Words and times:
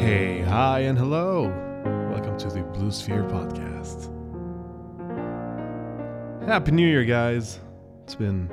Hey, 0.00 0.40
hi, 0.40 0.80
and 0.80 0.96
hello. 0.96 1.48
Welcome 2.10 2.38
to 2.38 2.48
the 2.48 2.62
Blue 2.62 2.90
Sphere 2.90 3.22
podcast. 3.24 4.08
Happy 6.48 6.70
New 6.70 6.88
Year, 6.88 7.04
guys. 7.04 7.60
It's 8.04 8.14
been 8.14 8.50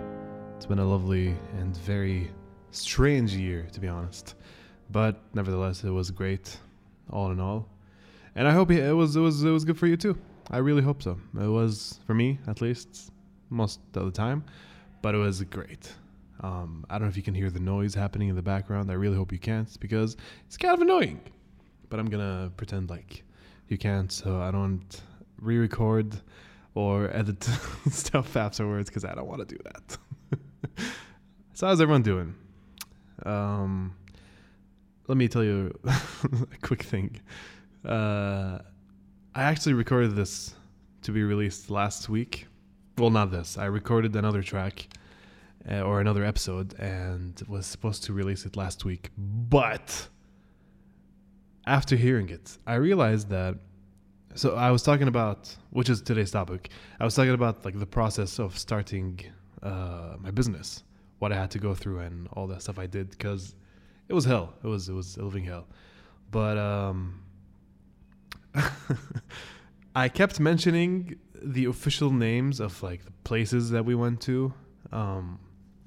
it's 0.58 0.66
been 0.66 0.80
a 0.80 0.84
lovely 0.84 1.38
and 1.58 1.78
very 1.78 2.30
strange 2.72 3.34
year, 3.34 3.66
to 3.72 3.80
be 3.80 3.88
honest. 3.88 4.36
But 4.92 5.22
nevertheless, 5.34 5.86
it 5.86 5.90
was 5.90 6.12
great, 6.12 6.60
all 7.12 7.32
in 7.32 7.40
all. 7.40 7.70
And 8.36 8.46
I 8.46 8.52
hope 8.52 8.70
it 8.70 8.92
was 8.92 9.16
it 9.16 9.22
was 9.22 9.42
it 9.46 9.50
was 9.50 9.64
good 9.64 9.80
for 9.80 9.88
you 9.88 9.96
too. 9.96 10.18
I 10.52 10.58
really 10.58 10.84
hope 10.84 11.02
so. 11.02 11.18
It 11.34 11.48
was 11.48 12.02
for 12.06 12.14
me, 12.14 12.40
at 12.48 12.60
least, 12.60 13.14
most 13.50 13.80
of 13.96 14.04
the 14.04 14.12
time. 14.12 14.44
But 15.02 15.16
it 15.16 15.20
was 15.20 15.42
great. 15.44 15.94
Um, 16.42 16.86
I 16.90 16.96
don't 16.96 17.04
know 17.04 17.10
if 17.10 17.16
you 17.16 17.24
can 17.24 17.34
hear 17.34 17.50
the 17.50 17.62
noise 17.62 17.96
happening 17.96 18.28
in 18.28 18.36
the 18.36 18.42
background. 18.42 18.92
I 18.92 18.96
really 18.96 19.16
hope 19.16 19.32
you 19.32 19.40
can't 19.40 19.70
because 19.80 20.18
it's 20.46 20.58
kind 20.58 20.74
of 20.74 20.82
annoying. 20.82 21.22
But 21.90 22.00
I'm 22.00 22.08
gonna 22.08 22.52
pretend 22.58 22.90
like 22.90 23.24
you 23.68 23.78
can't, 23.78 24.12
so 24.12 24.42
I 24.42 24.52
don't 24.52 25.02
re-record 25.40 26.22
or 26.74 27.10
edit 27.16 27.44
stuff 27.90 28.36
afterwards 28.36 28.90
because 28.90 29.04
I 29.04 29.16
don't 29.16 29.28
want 29.28 29.48
to 29.48 29.56
do 29.56 29.62
that. 29.64 29.98
so 31.54 31.68
how's 31.68 31.82
everyone 31.82 32.04
doing? 32.04 32.36
Um, 33.26 33.96
let 35.08 35.18
me 35.18 35.28
tell 35.28 35.44
you 35.44 35.74
a 35.86 36.58
quick 36.62 36.84
thing. 36.84 37.20
Uh, 37.86 38.60
I 39.34 39.44
actually 39.44 39.74
recorded 39.74 40.16
this 40.16 40.54
to 41.04 41.12
be 41.12 41.24
released 41.24 41.70
last 41.70 42.10
week. 42.10 42.48
Well, 42.98 43.10
not 43.10 43.32
this. 43.32 43.58
I 43.58 43.66
recorded 43.66 44.16
another 44.16 44.42
track 44.42 44.88
uh, 45.70 45.82
or 45.82 46.02
another 46.02 46.24
episode 46.24 46.74
and 46.80 47.42
was 47.48 47.66
supposed 47.66 48.04
to 48.06 48.14
release 48.14 48.46
it 48.46 48.56
last 48.56 48.86
week. 48.86 49.12
But 49.18 50.10
after 51.68 51.96
hearing 51.96 52.30
it, 52.30 52.58
I 52.66 52.76
realized 52.76 53.30
that. 53.30 53.56
So 54.36 54.56
I 54.56 54.72
was 54.72 54.84
talking 54.84 55.08
about, 55.08 55.56
which 55.72 55.90
is 55.90 56.02
today's 56.02 56.32
topic. 56.32 56.70
I 57.00 57.06
was 57.06 57.16
talking 57.16 57.34
about 57.34 57.66
like 57.66 57.78
the 57.78 57.86
process 57.86 58.40
of 58.40 58.58
starting 58.58 59.20
uh, 59.62 60.16
my 60.20 60.32
business, 60.32 60.84
what 61.20 61.32
I 61.32 61.36
had 61.36 61.52
to 61.52 61.60
go 61.60 61.74
through, 61.74 62.00
and 62.00 62.28
all 62.34 62.48
that 62.48 62.62
stuff 62.62 62.80
I 62.80 62.88
did 62.88 63.10
because 63.10 63.56
it 64.08 64.14
was 64.14 64.26
hell. 64.26 64.54
It 64.64 64.68
was 64.68 64.90
it 64.90 64.94
was 64.94 65.18
a 65.18 65.24
living 65.24 65.44
hell. 65.44 65.68
But 66.32 66.58
um, 66.58 67.22
I 69.96 70.10
kept 70.10 70.40
mentioning 70.40 71.18
the 71.42 71.66
official 71.66 72.12
names 72.12 72.60
of 72.60 72.82
like 72.82 73.04
the 73.06 73.12
places 73.24 73.72
that 73.72 73.86
we 73.86 73.96
went 73.96 74.22
to. 74.22 74.54
Um, 74.92 75.40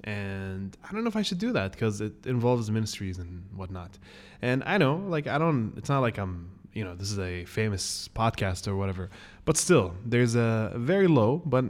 and 0.03 0.75
I 0.83 0.91
don't 0.91 1.03
know 1.03 1.09
if 1.09 1.15
I 1.15 1.21
should 1.21 1.37
do 1.37 1.51
that 1.53 1.73
because 1.73 2.01
it 2.01 2.25
involves 2.25 2.71
ministries 2.71 3.19
and 3.19 3.43
whatnot. 3.55 3.97
And 4.41 4.63
I 4.65 4.77
know, 4.77 4.95
like, 4.95 5.27
I 5.27 5.37
don't. 5.37 5.73
It's 5.77 5.89
not 5.89 5.99
like 5.99 6.17
I'm, 6.17 6.49
you 6.73 6.83
know, 6.83 6.95
this 6.95 7.11
is 7.11 7.19
a 7.19 7.45
famous 7.45 8.09
podcast 8.15 8.67
or 8.67 8.75
whatever. 8.75 9.09
But 9.45 9.57
still, 9.57 9.93
there's 10.05 10.35
a 10.35 10.73
very 10.75 11.07
low, 11.07 11.41
but 11.45 11.65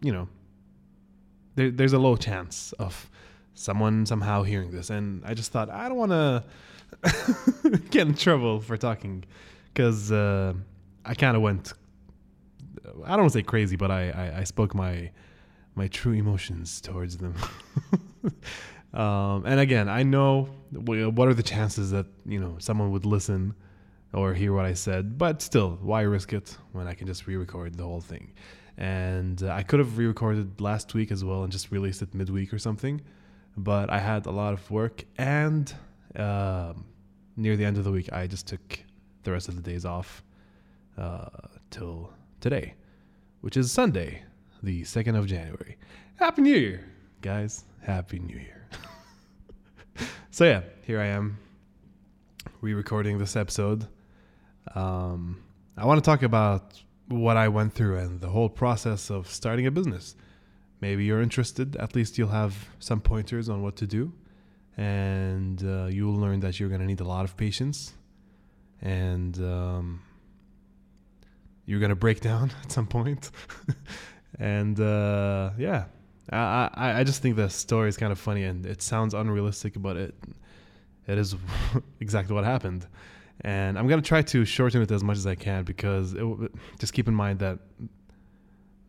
you 0.00 0.12
know, 0.12 0.28
there, 1.56 1.70
there's 1.70 1.92
a 1.92 1.98
low 1.98 2.16
chance 2.16 2.72
of 2.78 3.10
someone 3.54 4.06
somehow 4.06 4.42
hearing 4.42 4.70
this. 4.70 4.90
And 4.90 5.22
I 5.24 5.34
just 5.34 5.52
thought 5.52 5.68
I 5.68 5.88
don't 5.88 5.98
want 5.98 6.12
to 6.12 6.44
get 7.90 8.06
in 8.06 8.14
trouble 8.14 8.60
for 8.60 8.76
talking 8.76 9.24
because 9.72 10.10
uh, 10.10 10.54
I 11.04 11.14
kind 11.14 11.36
of 11.36 11.42
went. 11.42 11.74
I 13.04 13.10
don't 13.10 13.20
want 13.20 13.32
to 13.32 13.38
say 13.38 13.42
crazy, 13.42 13.76
but 13.76 13.90
I, 13.90 14.10
I, 14.10 14.40
I 14.40 14.44
spoke 14.44 14.74
my 14.74 15.10
my 15.76 15.86
true 15.88 16.14
emotions 16.14 16.80
towards 16.80 17.18
them. 17.18 17.34
um, 18.94 19.44
and 19.46 19.60
again, 19.60 19.88
I 19.88 20.02
know 20.02 20.48
what 20.72 21.28
are 21.28 21.34
the 21.34 21.42
chances 21.42 21.92
that 21.92 22.06
you 22.24 22.40
know 22.40 22.56
someone 22.58 22.90
would 22.90 23.06
listen 23.06 23.54
or 24.12 24.34
hear 24.34 24.52
what 24.52 24.64
I 24.64 24.74
said, 24.74 25.18
but 25.18 25.42
still, 25.42 25.78
why 25.82 26.00
risk 26.00 26.32
it 26.32 26.56
when 26.72 26.88
I 26.88 26.94
can 26.94 27.06
just 27.06 27.26
re-record 27.26 27.76
the 27.76 27.84
whole 27.84 28.00
thing? 28.00 28.32
And 28.78 29.42
uh, 29.42 29.50
I 29.50 29.62
could 29.62 29.78
have 29.78 29.98
re-recorded 29.98 30.60
last 30.60 30.94
week 30.94 31.12
as 31.12 31.22
well 31.22 31.42
and 31.44 31.52
just 31.52 31.70
released 31.70 32.02
it 32.02 32.14
midweek 32.14 32.52
or 32.52 32.58
something, 32.58 33.02
but 33.56 33.90
I 33.90 33.98
had 33.98 34.26
a 34.26 34.30
lot 34.30 34.54
of 34.54 34.70
work 34.70 35.04
and 35.18 35.72
uh, 36.14 36.72
near 37.36 37.56
the 37.56 37.64
end 37.64 37.76
of 37.76 37.84
the 37.84 37.92
week, 37.92 38.10
I 38.12 38.26
just 38.26 38.46
took 38.46 38.78
the 39.24 39.32
rest 39.32 39.48
of 39.48 39.56
the 39.56 39.62
days 39.62 39.84
off 39.84 40.24
uh, 40.96 41.28
till 41.70 42.10
today, 42.40 42.74
which 43.42 43.56
is 43.56 43.70
Sunday 43.70 44.22
the 44.66 44.82
2nd 44.82 45.16
of 45.16 45.26
January. 45.26 45.78
Happy 46.16 46.42
New 46.42 46.56
Year, 46.56 46.84
guys. 47.20 47.64
Happy 47.82 48.18
New 48.18 48.36
Year. 48.36 48.68
so, 50.32 50.44
yeah, 50.44 50.62
here 50.82 51.00
I 51.00 51.06
am 51.06 51.38
re 52.60 52.74
recording 52.74 53.16
this 53.18 53.36
episode. 53.36 53.86
Um, 54.74 55.40
I 55.76 55.86
want 55.86 56.02
to 56.02 56.10
talk 56.10 56.24
about 56.24 56.82
what 57.06 57.36
I 57.36 57.46
went 57.46 57.74
through 57.74 57.98
and 57.98 58.20
the 58.20 58.28
whole 58.28 58.48
process 58.48 59.08
of 59.08 59.30
starting 59.30 59.68
a 59.68 59.70
business. 59.70 60.16
Maybe 60.80 61.04
you're 61.04 61.22
interested, 61.22 61.76
at 61.76 61.94
least 61.94 62.18
you'll 62.18 62.36
have 62.42 62.68
some 62.80 63.00
pointers 63.00 63.48
on 63.48 63.62
what 63.62 63.76
to 63.76 63.86
do. 63.86 64.12
And 64.76 65.62
uh, 65.62 65.86
you'll 65.86 66.16
learn 66.16 66.40
that 66.40 66.58
you're 66.58 66.68
going 66.68 66.80
to 66.80 66.86
need 66.88 67.00
a 67.00 67.04
lot 67.04 67.24
of 67.24 67.36
patience. 67.36 67.92
And 68.82 69.38
um, 69.38 70.02
you're 71.66 71.78
going 71.78 71.90
to 71.90 71.94
break 71.94 72.20
down 72.30 72.50
at 72.64 72.72
some 72.72 72.88
point. 72.88 73.30
and 74.38 74.78
uh, 74.80 75.50
yeah, 75.58 75.84
I, 76.30 76.70
I 76.74 77.00
I 77.00 77.04
just 77.04 77.22
think 77.22 77.36
the 77.36 77.48
story 77.48 77.88
is 77.88 77.96
kind 77.96 78.12
of 78.12 78.18
funny 78.18 78.44
and 78.44 78.66
it 78.66 78.82
sounds 78.82 79.14
unrealistic, 79.14 79.74
but 79.76 79.96
it 79.96 80.14
it 81.06 81.18
is 81.18 81.36
exactly 82.00 82.34
what 82.34 82.44
happened. 82.44 82.86
And 83.42 83.78
I'm 83.78 83.86
gonna 83.86 84.02
try 84.02 84.22
to 84.22 84.44
shorten 84.44 84.82
it 84.82 84.90
as 84.90 85.04
much 85.04 85.16
as 85.18 85.26
I 85.26 85.34
can 85.34 85.64
because 85.64 86.14
it, 86.14 86.24
just 86.78 86.92
keep 86.92 87.08
in 87.08 87.14
mind 87.14 87.38
that 87.40 87.58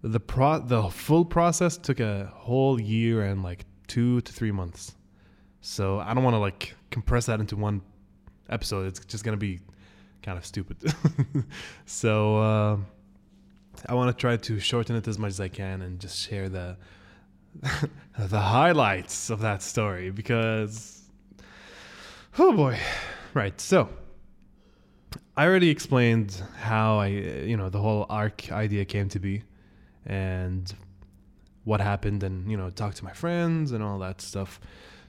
the 0.01 0.19
pro 0.19 0.59
the 0.59 0.89
full 0.89 1.25
process 1.25 1.77
took 1.77 1.99
a 1.99 2.31
whole 2.33 2.79
year 2.79 3.23
and 3.23 3.43
like 3.43 3.65
two 3.87 4.21
to 4.21 4.33
three 4.33 4.51
months. 4.51 4.95
So 5.61 5.99
I 5.99 6.13
don't 6.13 6.23
want 6.23 6.35
to 6.35 6.39
like 6.39 6.75
compress 6.91 7.25
that 7.25 7.39
into 7.39 7.55
one 7.55 7.81
episode. 8.49 8.87
It's 8.87 8.99
just 9.05 9.23
gonna 9.23 9.37
be 9.37 9.59
kind 10.23 10.37
of 10.37 10.45
stupid. 10.45 10.77
so. 11.85 12.37
Uh, 12.37 12.77
I 13.85 13.93
want 13.93 14.15
to 14.15 14.19
try 14.19 14.37
to 14.37 14.59
shorten 14.59 14.95
it 14.95 15.07
as 15.07 15.17
much 15.17 15.29
as 15.29 15.39
I 15.39 15.47
can 15.47 15.81
and 15.81 15.99
just 15.99 16.17
share 16.19 16.49
the 16.49 16.77
the 18.19 18.39
highlights 18.39 19.29
of 19.29 19.41
that 19.41 19.61
story 19.61 20.09
because 20.11 21.03
oh 22.37 22.53
boy. 22.53 22.79
Right. 23.33 23.59
So, 23.61 23.89
I 25.35 25.45
already 25.45 25.69
explained 25.69 26.41
how 26.59 26.97
I 26.97 27.07
you 27.07 27.57
know 27.57 27.69
the 27.69 27.79
whole 27.79 28.05
arc 28.09 28.51
idea 28.51 28.85
came 28.85 29.09
to 29.09 29.19
be 29.19 29.43
and 30.05 30.73
what 31.63 31.81
happened 31.81 32.23
and 32.23 32.49
you 32.49 32.57
know 32.57 32.69
talked 32.69 32.97
to 32.97 33.05
my 33.05 33.13
friends 33.13 33.71
and 33.71 33.83
all 33.83 33.99
that 33.99 34.21
stuff. 34.21 34.59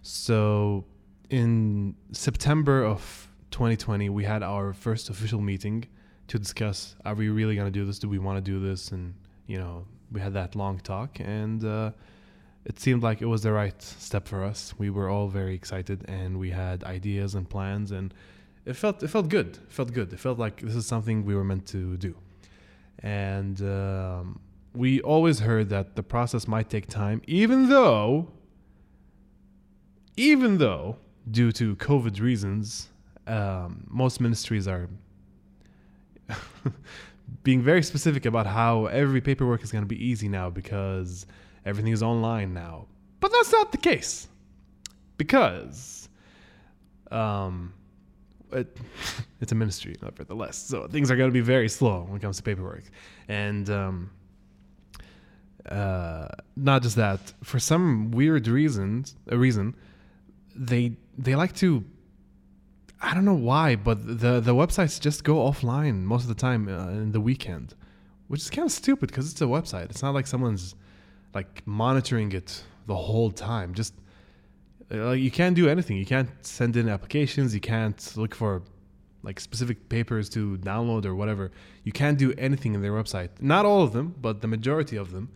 So, 0.03 0.85
in 1.31 1.95
September 2.13 2.85
of 2.85 3.29
2020, 3.51 4.09
we 4.11 4.25
had 4.25 4.43
our 4.43 4.73
first 4.73 5.11
official 5.11 5.41
meeting 5.41 5.87
to 6.29 6.39
discuss 6.39 6.95
are 7.05 7.15
we 7.15 7.29
really 7.29 7.57
going 7.57 7.67
to 7.67 7.79
do 7.79 7.85
this? 7.85 7.99
Do 7.99 8.09
we 8.09 8.19
want 8.19 8.43
to 8.43 8.51
do 8.51 8.61
this? 8.61 8.91
And 8.93 9.15
you 9.47 9.59
know 9.59 9.87
we 10.13 10.21
had 10.21 10.35
that 10.35 10.55
long 10.55 10.79
talk 10.79 11.21
and 11.21 11.65
uh, 11.65 11.91
it 12.65 12.79
seemed 12.79 13.03
like 13.03 13.21
it 13.23 13.27
was 13.27 13.43
the 13.43 13.53
right 13.53 13.81
step 13.83 14.27
for 14.29 14.45
us. 14.45 14.75
We 14.79 14.91
were 14.91 15.09
all 15.09 15.29
very 15.29 15.55
excited 15.55 16.05
and 16.09 16.39
we 16.39 16.51
had 16.51 16.85
ideas 16.85 17.35
and 17.35 17.49
plans 17.49 17.91
and 17.91 18.15
it 18.65 18.75
felt 18.75 19.03
it 19.03 19.09
felt 19.09 19.29
good. 19.29 19.57
It 19.57 19.73
felt 19.73 19.93
good. 19.93 20.13
It 20.13 20.21
felt 20.21 20.39
like 20.39 20.61
this 20.61 20.75
is 20.75 20.87
something 20.87 21.25
we 21.25 21.35
were 21.35 21.45
meant 21.45 21.67
to 21.69 21.97
do. 21.97 22.15
And 23.01 23.61
um, 23.63 24.41
we 24.75 25.01
always 25.01 25.41
heard 25.41 25.69
that 25.71 25.97
the 25.97 26.03
process 26.03 26.47
might 26.47 26.69
take 26.69 26.87
time 26.87 27.23
even 27.27 27.69
though 27.69 28.29
even 30.17 30.59
though 30.59 30.97
due 31.31 31.53
to 31.53 31.77
covid 31.77 32.21
reasons 32.21 32.89
um, 33.27 33.85
most 33.89 34.21
ministries 34.21 34.67
are 34.67 34.89
being 37.43 37.63
very 37.63 37.83
specific 37.83 38.27
about 38.27 38.47
how 38.47 38.87
every 38.87 39.21
paperwork 39.21 39.63
is 39.63 39.73
going 39.73 39.83
to 39.83 39.89
be 39.89 40.03
easy 40.05 40.29
now 40.29 40.51
because 40.51 41.27
everything 41.65 41.93
is 41.93 42.03
online 42.03 42.55
now. 42.55 42.87
But 43.21 43.33
that's 43.33 43.53
not 43.53 43.73
the 43.73 43.79
case. 43.79 44.29
Because 45.17 46.09
um, 47.11 47.73
it, 48.53 48.77
it's 49.41 49.53
a 49.53 49.55
ministry, 49.55 49.97
nevertheless. 50.03 50.57
So 50.57 50.87
things 50.87 51.11
are 51.11 51.17
going 51.17 51.31
to 51.31 51.35
be 51.35 51.41
very 51.41 51.69
slow 51.69 52.05
when 52.09 52.17
it 52.17 52.23
comes 52.23 52.37
to 52.39 52.43
paperwork. 52.43 52.85
And 53.29 53.69
um, 53.71 54.11
uh, 55.69 56.29
not 56.57 56.83
just 56.83 56.97
that, 56.97 57.21
for 57.43 57.59
some 57.59 58.11
weird 58.11 58.49
reasons, 58.49 59.17
a 59.29 59.37
reason, 59.37 59.75
they 60.55 60.97
they 61.17 61.35
like 61.35 61.55
to 61.57 61.85
I 63.01 63.15
don't 63.15 63.25
know 63.25 63.35
why, 63.35 63.77
but 63.77 64.05
the 64.07 64.41
the 64.41 64.55
websites 64.55 65.01
just 65.01 65.25
go 65.25 65.37
offline 65.37 66.03
most 66.03 66.23
of 66.23 66.29
the 66.29 66.35
time 66.35 66.69
uh, 66.69 66.89
in 66.89 67.13
the 67.13 67.21
weekend, 67.21 67.75
which 68.27 68.41
is 68.41 68.51
kind 68.51 68.67
of 68.67 68.73
stupid 68.73 69.09
because 69.09 69.31
it's 69.31 69.41
a 69.41 69.45
website. 69.45 69.91
It's 69.91 70.03
not 70.03 70.15
like 70.15 70.27
someone's 70.27 70.75
like 71.35 71.67
monitoring 71.67 72.33
it 72.33 72.65
the 72.87 72.97
whole 72.97 73.31
time. 73.31 73.75
Just 73.75 73.95
uh, 74.93 74.97
like 75.11 75.21
you 75.21 75.31
can't 75.31 75.55
do 75.55 75.69
anything. 75.69 75.97
You 75.97 76.07
can't 76.07 76.31
send 76.43 76.77
in 76.77 76.89
applications. 76.89 77.55
You 77.55 77.61
can't 77.61 78.13
look 78.17 78.35
for 78.35 78.63
like 79.23 79.41
specific 79.41 79.89
papers 79.89 80.29
to 80.31 80.57
download 80.59 81.05
or 81.05 81.15
whatever, 81.15 81.51
you 81.85 81.93
can't 81.93 82.19
do 82.19 82.33
anything 82.39 82.75
in 82.75 82.83
their 82.83 82.93
website. 82.93 83.31
Not 83.41 83.65
all 83.65 83.83
of 83.83 83.93
them, 83.93 84.15
but 84.21 84.41
the 84.41 84.49
majority 84.49 84.97
of 84.97 85.13
them. 85.13 85.31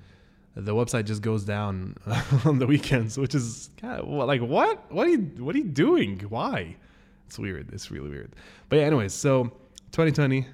The 0.54 0.74
website 0.74 1.06
just 1.06 1.22
goes 1.22 1.44
down 1.44 1.96
on 2.44 2.58
the 2.58 2.66
weekends, 2.66 3.16
which 3.16 3.34
is 3.34 3.70
kind 3.78 4.00
of, 4.00 4.08
like 4.08 4.42
what? 4.42 4.92
What 4.92 5.06
are 5.06 5.10
you 5.10 5.18
what 5.38 5.54
are 5.54 5.58
you 5.58 5.64
doing? 5.64 6.20
Why? 6.28 6.76
It's 7.32 7.38
weird. 7.38 7.72
It's 7.72 7.90
really 7.90 8.10
weird. 8.10 8.36
But 8.68 8.76
yeah, 8.76 8.82
anyways, 8.82 9.14
so 9.14 9.44
2020, 9.92 10.46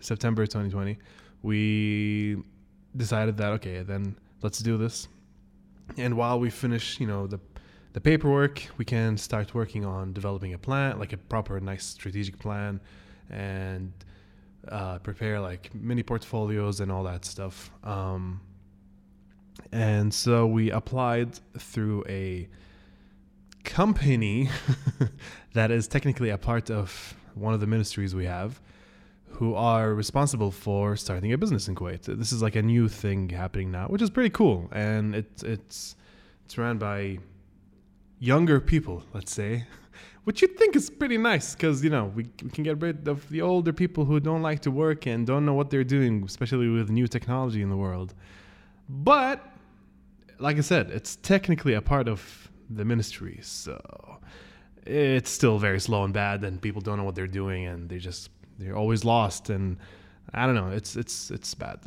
September 0.00 0.44
2020, 0.44 0.98
we 1.40 2.36
decided 2.94 3.38
that 3.38 3.52
okay, 3.52 3.82
then 3.82 4.18
let's 4.42 4.58
do 4.58 4.76
this. 4.76 5.08
And 5.96 6.14
while 6.14 6.38
we 6.38 6.50
finish, 6.50 7.00
you 7.00 7.06
know, 7.06 7.26
the 7.26 7.40
the 7.94 8.02
paperwork, 8.02 8.60
we 8.76 8.84
can 8.84 9.16
start 9.16 9.54
working 9.54 9.86
on 9.86 10.12
developing 10.12 10.52
a 10.52 10.58
plan, 10.58 10.98
like 10.98 11.14
a 11.14 11.16
proper, 11.16 11.58
nice 11.58 11.86
strategic 11.86 12.38
plan, 12.38 12.82
and 13.30 13.90
uh, 14.68 14.98
prepare 14.98 15.40
like 15.40 15.74
mini 15.74 16.02
portfolios 16.02 16.80
and 16.80 16.92
all 16.92 17.04
that 17.04 17.24
stuff. 17.24 17.70
Um, 17.82 18.42
and 19.72 20.12
so 20.12 20.46
we 20.46 20.70
applied 20.70 21.40
through 21.58 22.04
a 22.06 22.46
company 23.66 24.48
that 25.52 25.70
is 25.70 25.86
technically 25.88 26.30
a 26.30 26.38
part 26.38 26.70
of 26.70 27.14
one 27.34 27.52
of 27.52 27.60
the 27.60 27.66
ministries 27.66 28.14
we 28.14 28.24
have 28.24 28.60
who 29.28 29.54
are 29.54 29.92
responsible 29.92 30.50
for 30.50 30.96
starting 30.96 31.32
a 31.32 31.36
business 31.36 31.68
in 31.68 31.74
Kuwait. 31.74 32.04
This 32.04 32.32
is 32.32 32.40
like 32.40 32.56
a 32.56 32.62
new 32.62 32.88
thing 32.88 33.28
happening 33.28 33.70
now, 33.70 33.86
which 33.88 34.00
is 34.00 34.08
pretty 34.08 34.30
cool, 34.30 34.68
and 34.72 35.14
it's 35.14 35.42
it's 35.42 35.96
it's 36.44 36.56
run 36.56 36.78
by 36.78 37.18
younger 38.18 38.60
people, 38.60 39.02
let's 39.12 39.32
say, 39.32 39.64
which 40.24 40.40
you 40.40 40.48
think 40.48 40.74
is 40.74 40.88
pretty 40.88 41.18
nice 41.18 41.54
because 41.54 41.84
you 41.84 41.90
know 41.90 42.06
we, 42.16 42.22
we 42.42 42.50
can 42.50 42.64
get 42.64 42.80
rid 42.80 43.06
of 43.08 43.28
the 43.28 43.42
older 43.42 43.72
people 43.72 44.04
who 44.06 44.20
don't 44.20 44.42
like 44.42 44.60
to 44.60 44.70
work 44.70 45.06
and 45.06 45.26
don't 45.26 45.44
know 45.44 45.54
what 45.54 45.68
they're 45.70 45.90
doing, 45.98 46.22
especially 46.24 46.68
with 46.68 46.88
new 46.88 47.06
technology 47.06 47.60
in 47.60 47.68
the 47.68 47.76
world. 47.76 48.14
But 48.88 49.44
like 50.38 50.56
I 50.56 50.62
said, 50.62 50.90
it's 50.90 51.16
technically 51.16 51.74
a 51.74 51.82
part 51.82 52.08
of 52.08 52.50
the 52.70 52.84
ministry, 52.84 53.38
so 53.42 54.18
it's 54.84 55.30
still 55.30 55.58
very 55.58 55.80
slow 55.80 56.04
and 56.04 56.14
bad, 56.14 56.44
and 56.44 56.60
people 56.60 56.80
don't 56.80 56.96
know 56.96 57.04
what 57.04 57.14
they're 57.14 57.26
doing, 57.26 57.66
and 57.66 57.88
they 57.88 57.98
just 57.98 58.30
they're 58.58 58.76
always 58.76 59.04
lost, 59.04 59.50
and 59.50 59.76
I 60.32 60.46
don't 60.46 60.54
know, 60.54 60.68
it's 60.68 60.96
it's 60.96 61.30
it's 61.30 61.54
bad. 61.54 61.80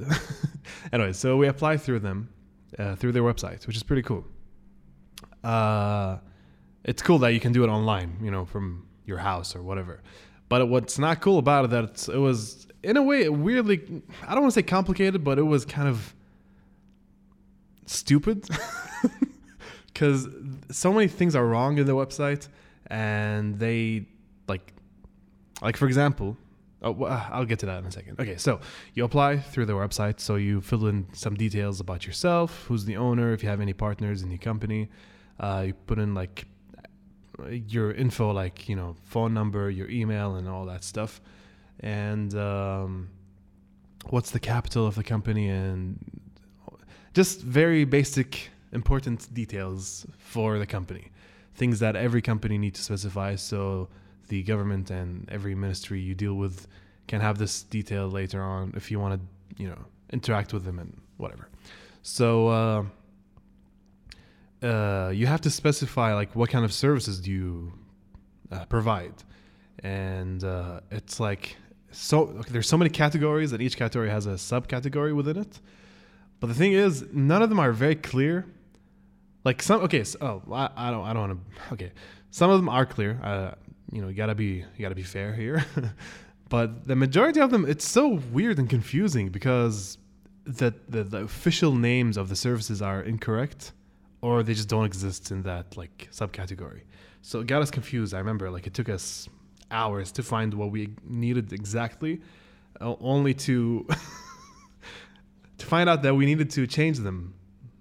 anyway, 0.93 1.13
so 1.13 1.37
we 1.37 1.47
apply 1.47 1.77
through 1.77 1.99
them, 1.99 2.29
uh, 2.77 2.95
through 2.95 3.11
their 3.11 3.23
website, 3.23 3.65
which 3.67 3.75
is 3.75 3.83
pretty 3.83 4.03
cool. 4.03 4.25
Uh, 5.43 6.17
it's 6.83 7.01
cool 7.01 7.19
that 7.19 7.33
you 7.33 7.39
can 7.39 7.51
do 7.51 7.63
it 7.63 7.69
online, 7.69 8.17
you 8.21 8.31
know, 8.31 8.45
from 8.45 8.87
your 9.05 9.17
house 9.17 9.55
or 9.55 9.61
whatever. 9.61 10.01
But 10.47 10.67
what's 10.67 10.97
not 10.97 11.21
cool 11.21 11.37
about 11.37 11.65
it 11.65 11.71
that 11.71 12.09
it 12.09 12.17
was 12.17 12.67
in 12.81 12.97
a 12.97 13.03
way 13.03 13.27
weirdly 13.29 14.01
I 14.25 14.33
don't 14.33 14.41
want 14.41 14.53
to 14.53 14.59
say 14.59 14.63
complicated, 14.63 15.23
but 15.23 15.37
it 15.37 15.43
was 15.43 15.65
kind 15.65 15.87
of 15.87 16.15
stupid 17.85 18.47
because 19.99 20.27
so 20.71 20.93
many 20.93 21.07
things 21.07 21.35
are 21.35 21.45
wrong 21.45 21.77
in 21.77 21.85
the 21.85 21.91
website 21.91 22.47
and 22.87 23.59
they 23.59 24.05
like 24.47 24.73
like 25.61 25.75
for 25.75 25.87
example 25.87 26.37
oh, 26.81 27.03
i'll 27.31 27.45
get 27.45 27.59
to 27.59 27.65
that 27.65 27.79
in 27.79 27.85
a 27.85 27.91
second. 27.91 28.19
Okay 28.19 28.37
so 28.37 28.61
you 28.93 29.03
apply 29.03 29.37
through 29.37 29.65
their 29.65 29.75
website 29.75 30.19
so 30.21 30.35
you 30.35 30.61
fill 30.61 30.87
in 30.87 31.07
some 31.11 31.35
details 31.35 31.79
about 31.81 32.05
yourself 32.05 32.65
who's 32.67 32.85
the 32.85 32.97
owner 32.97 33.33
if 33.33 33.43
you 33.43 33.49
have 33.49 33.61
any 33.61 33.73
partners 33.73 34.21
in 34.21 34.31
your 34.31 34.39
company 34.39 34.89
uh, 35.39 35.63
you 35.67 35.73
put 35.73 35.99
in 35.99 36.13
like 36.13 36.45
your 37.47 37.91
info 37.91 38.31
like 38.31 38.67
you 38.67 38.75
know 38.75 38.95
phone 39.03 39.33
number 39.33 39.69
your 39.69 39.89
email 39.89 40.35
and 40.35 40.47
all 40.47 40.65
that 40.65 40.83
stuff. 40.83 41.21
And 41.81 42.35
um, 42.35 43.09
what's 44.09 44.31
the 44.31 44.39
capital 44.39 44.85
of 44.85 44.95
the 44.95 45.03
company 45.03 45.49
and 45.49 45.97
just 47.13 47.41
very 47.41 47.85
basic 47.85 48.49
important 48.71 49.33
details 49.33 50.05
for 50.17 50.59
the 50.59 50.65
company. 50.65 51.11
Things 51.55 51.79
that 51.79 51.95
every 51.95 52.21
company 52.21 52.57
needs 52.57 52.79
to 52.79 52.85
specify 52.85 53.35
so 53.35 53.89
the 54.27 54.43
government 54.43 54.89
and 54.91 55.27
every 55.29 55.55
ministry 55.55 55.99
you 55.99 56.15
deal 56.15 56.35
with 56.35 56.67
can 57.07 57.21
have 57.21 57.37
this 57.37 57.63
detail 57.63 58.07
later 58.07 58.41
on 58.41 58.73
if 58.75 58.91
you 58.91 58.99
want 58.99 59.19
to 59.19 59.61
you 59.61 59.67
know 59.67 59.85
interact 60.11 60.53
with 60.53 60.63
them 60.63 60.79
and 60.79 61.01
whatever. 61.17 61.49
So 62.01 62.47
uh, 62.47 62.83
uh, 64.65 65.09
you 65.09 65.27
have 65.27 65.41
to 65.41 65.49
specify 65.49 66.13
like 66.13 66.35
what 66.35 66.49
kind 66.49 66.65
of 66.65 66.73
services 66.73 67.19
do 67.19 67.31
you 67.31 67.73
uh, 68.51 68.65
provide. 68.65 69.13
And 69.83 70.43
uh, 70.43 70.81
it's 70.91 71.19
like 71.19 71.57
so 71.91 72.27
okay, 72.27 72.51
there's 72.51 72.67
so 72.67 72.77
many 72.77 72.89
categories 72.89 73.51
and 73.51 73.61
each 73.61 73.77
category 73.77 74.09
has 74.09 74.25
a 74.25 74.31
subcategory 74.33 75.15
within 75.15 75.37
it. 75.37 75.59
But 76.39 76.47
the 76.47 76.53
thing 76.53 76.73
is, 76.73 77.05
none 77.11 77.41
of 77.41 77.49
them 77.49 77.59
are 77.59 77.71
very 77.71 77.95
clear. 77.95 78.45
Like 79.43 79.61
some, 79.61 79.81
okay, 79.83 80.03
so, 80.03 80.17
oh, 80.21 80.53
I, 80.53 80.69
I 80.75 80.91
don't, 80.91 81.05
I 81.05 81.13
don't 81.13 81.29
want 81.29 81.39
to. 81.39 81.73
Okay, 81.73 81.91
some 82.31 82.49
of 82.49 82.59
them 82.59 82.69
are 82.69 82.85
clear. 82.85 83.19
Uh, 83.23 83.51
you 83.91 84.01
know, 84.01 84.09
you 84.09 84.13
gotta 84.13 84.35
be, 84.35 84.65
you 84.75 84.81
gotta 84.81 84.95
be 84.95 85.03
fair 85.03 85.33
here. 85.33 85.65
but 86.49 86.87
the 86.87 86.95
majority 86.95 87.39
of 87.39 87.49
them, 87.49 87.65
it's 87.67 87.87
so 87.87 88.19
weird 88.31 88.59
and 88.59 88.69
confusing 88.69 89.29
because 89.29 89.97
the, 90.43 90.73
the 90.89 91.03
the 91.03 91.17
official 91.19 91.73
names 91.73 92.17
of 92.17 92.27
the 92.27 92.35
services 92.35 92.81
are 92.81 93.01
incorrect, 93.01 93.71
or 94.21 94.43
they 94.43 94.53
just 94.53 94.67
don't 94.67 94.85
exist 94.85 95.31
in 95.31 95.43
that 95.43 95.77
like 95.77 96.09
subcategory. 96.11 96.81
So 97.21 97.39
it 97.39 97.47
got 97.47 97.61
us 97.61 97.71
confused. 97.71 98.13
I 98.13 98.19
remember, 98.19 98.49
like, 98.49 98.67
it 98.67 98.73
took 98.73 98.89
us 98.89 99.29
hours 99.71 100.11
to 100.13 100.23
find 100.23 100.53
what 100.53 100.71
we 100.71 100.95
needed 101.03 101.53
exactly, 101.53 102.21
only 102.81 103.33
to. 103.35 103.87
to 105.57 105.65
find 105.65 105.89
out 105.89 106.01
that 106.03 106.15
we 106.15 106.25
needed 106.25 106.49
to 106.49 106.65
change 106.65 106.99
them 106.99 107.33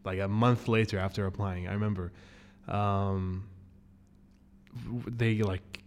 like 0.09 0.21
a 0.21 0.29
month 0.29 0.69
later 0.69 0.99
after 0.99 1.27
applying. 1.27 1.69
I 1.69 1.75
remember 1.75 2.13
um, 2.67 3.45
they 5.07 5.33
like 5.53 5.83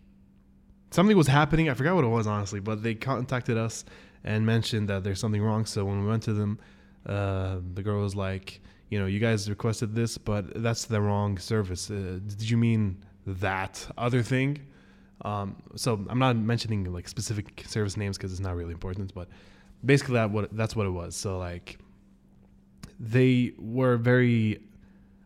something 0.92 1.18
was 1.18 1.28
happening. 1.28 1.70
I 1.70 1.74
forgot 1.74 1.96
what 1.96 2.04
it 2.04 2.14
was 2.20 2.28
honestly, 2.28 2.60
but 2.60 2.84
they 2.84 2.96
contacted 2.96 3.58
us 3.58 3.86
and 4.24 4.46
mentioned 4.46 4.88
that 4.90 5.04
there's 5.04 5.20
something 5.20 5.42
wrong. 5.42 5.66
So 5.66 5.86
when 5.86 5.98
we 6.04 6.08
went 6.08 6.24
to 6.24 6.34
them, 6.34 6.60
uh, 7.06 7.58
the 7.74 7.82
girl 7.82 8.02
was 8.02 8.16
like, 8.16 8.62
you 8.90 9.00
know, 9.00 9.08
you 9.08 9.20
guys 9.20 9.50
requested 9.50 9.96
this, 9.96 10.18
but 10.18 10.44
that's 10.62 10.86
the 10.86 11.02
wrong 11.02 11.38
service. 11.40 11.90
Uh, 11.90 12.20
did 12.28 12.50
you 12.52 12.58
mean 12.58 13.04
that 13.26 13.74
other 13.98 14.22
thing? 14.22 14.60
Um, 15.24 15.56
so 15.76 16.06
I'm 16.10 16.20
not 16.20 16.36
mentioning 16.36 16.92
like 16.98 17.08
specific 17.08 17.64
service 17.68 17.96
names 17.98 18.18
because 18.18 18.32
it's 18.32 18.42
not 18.42 18.56
really 18.56 18.74
important, 18.74 19.14
but 19.14 19.28
basically 19.84 20.16
that 20.16 20.30
what 20.30 20.56
that's 20.56 20.76
what 20.76 20.86
it 20.86 20.96
was. 21.02 21.16
So 21.16 21.38
like 21.38 21.80
they 23.02 23.52
were 23.58 23.98
very 23.98 24.60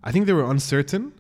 I 0.04 0.12
think 0.12 0.28
they 0.28 0.34
were 0.34 0.50
uncertain 0.50 1.14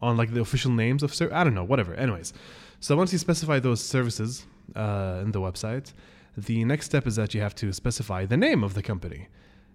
on 0.00 0.16
like 0.16 0.32
the 0.32 0.40
official 0.40 0.70
names 0.70 1.02
of 1.02 1.14
ser- 1.14 1.32
I 1.32 1.42
don't 1.44 1.54
know, 1.54 1.64
whatever. 1.64 1.94
Anyways. 1.94 2.32
So 2.80 2.96
once 2.96 3.12
you 3.12 3.18
specify 3.18 3.58
those 3.60 3.82
services 3.82 4.46
uh, 4.76 5.22
in 5.22 5.32
the 5.32 5.40
website, 5.40 5.94
the 6.36 6.64
next 6.66 6.84
step 6.86 7.06
is 7.06 7.16
that 7.16 7.32
you 7.32 7.40
have 7.40 7.54
to 7.56 7.72
specify 7.72 8.26
the 8.26 8.36
name 8.36 8.62
of 8.62 8.74
the 8.74 8.82
company. 8.82 9.28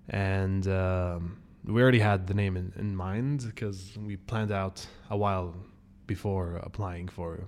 And 0.09 0.67
um, 0.67 1.41
we 1.65 1.81
already 1.81 1.99
had 1.99 2.27
the 2.27 2.35
name 2.35 2.55
in, 2.55 2.71
in 2.77 2.95
mind 2.95 3.45
because 3.47 3.97
we 3.97 4.17
planned 4.17 4.51
out 4.51 4.85
a 5.09 5.17
while 5.17 5.55
before 6.05 6.57
applying 6.57 7.07
for, 7.07 7.45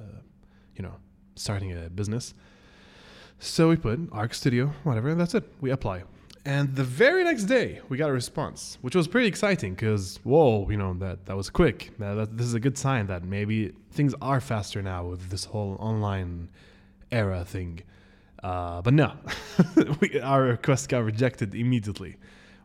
uh, 0.00 0.20
you 0.76 0.82
know, 0.82 0.94
starting 1.34 1.72
a 1.72 1.90
business. 1.90 2.32
So 3.38 3.68
we 3.68 3.76
put 3.76 4.00
Arc 4.12 4.32
Studio, 4.32 4.72
whatever, 4.84 5.10
and 5.10 5.20
that's 5.20 5.34
it. 5.34 5.44
We 5.60 5.70
apply. 5.70 6.04
And 6.46 6.76
the 6.76 6.84
very 6.84 7.24
next 7.24 7.46
day, 7.46 7.80
we 7.88 7.96
got 7.96 8.08
a 8.08 8.12
response, 8.12 8.78
which 8.80 8.94
was 8.94 9.08
pretty 9.08 9.26
exciting 9.26 9.74
because, 9.74 10.20
whoa, 10.22 10.70
you 10.70 10.76
know, 10.76 10.94
that, 11.00 11.26
that 11.26 11.36
was 11.36 11.50
quick. 11.50 11.90
That, 11.98 12.14
that, 12.14 12.36
this 12.38 12.46
is 12.46 12.54
a 12.54 12.60
good 12.60 12.78
sign 12.78 13.08
that 13.08 13.24
maybe 13.24 13.72
things 13.90 14.14
are 14.22 14.40
faster 14.40 14.80
now 14.80 15.06
with 15.06 15.28
this 15.28 15.46
whole 15.46 15.76
online 15.80 16.48
era 17.10 17.44
thing. 17.44 17.80
Uh, 18.44 18.80
but 18.80 18.94
no, 18.94 19.14
we, 20.00 20.20
our 20.20 20.42
request 20.42 20.88
got 20.88 21.02
rejected 21.02 21.52
immediately. 21.52 22.16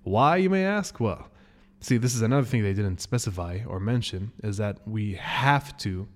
Why, 0.04 0.38
you 0.38 0.52
may 0.52 0.64
ask? 0.64 1.00
Well, 1.00 1.32
see, 1.80 1.98
this 1.98 2.14
is 2.14 2.22
another 2.22 2.46
thing 2.46 2.62
they 2.62 2.74
didn't 2.74 3.02
specify 3.02 3.62
or 3.66 3.80
mention 3.80 4.32
is 4.44 4.58
that 4.58 4.88
we 4.88 5.16
have 5.16 5.76
to, 5.78 6.08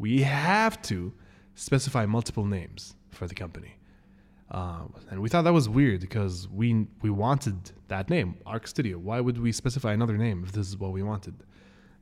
we 0.00 0.22
have 0.22 0.82
to 0.82 1.14
specify 1.54 2.06
multiple 2.06 2.44
names 2.44 2.96
for 3.12 3.28
the 3.28 3.36
company. 3.36 3.77
Um, 4.50 4.94
and 5.10 5.20
we 5.20 5.28
thought 5.28 5.42
that 5.42 5.52
was 5.52 5.68
weird 5.68 6.00
because 6.00 6.48
we 6.48 6.86
we 7.02 7.10
wanted 7.10 7.70
that 7.88 8.08
name, 8.08 8.36
Arc 8.46 8.66
Studio. 8.66 8.98
Why 8.98 9.20
would 9.20 9.38
we 9.38 9.52
specify 9.52 9.92
another 9.92 10.16
name 10.16 10.42
if 10.44 10.52
this 10.52 10.68
is 10.68 10.76
what 10.76 10.92
we 10.92 11.02
wanted? 11.02 11.34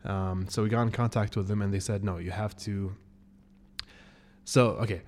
Um, 0.05 0.47
so 0.49 0.63
we 0.63 0.69
got 0.69 0.83
in 0.83 0.93
contact 0.93 1.37
with 1.37 1.49
them 1.49 1.61
and 1.63 1.75
they 1.75 1.81
said, 1.81 2.05
no, 2.05 2.19
you 2.19 2.31
have 2.31 2.57
to. 2.59 2.95
So, 4.45 4.69
okay, 4.83 5.03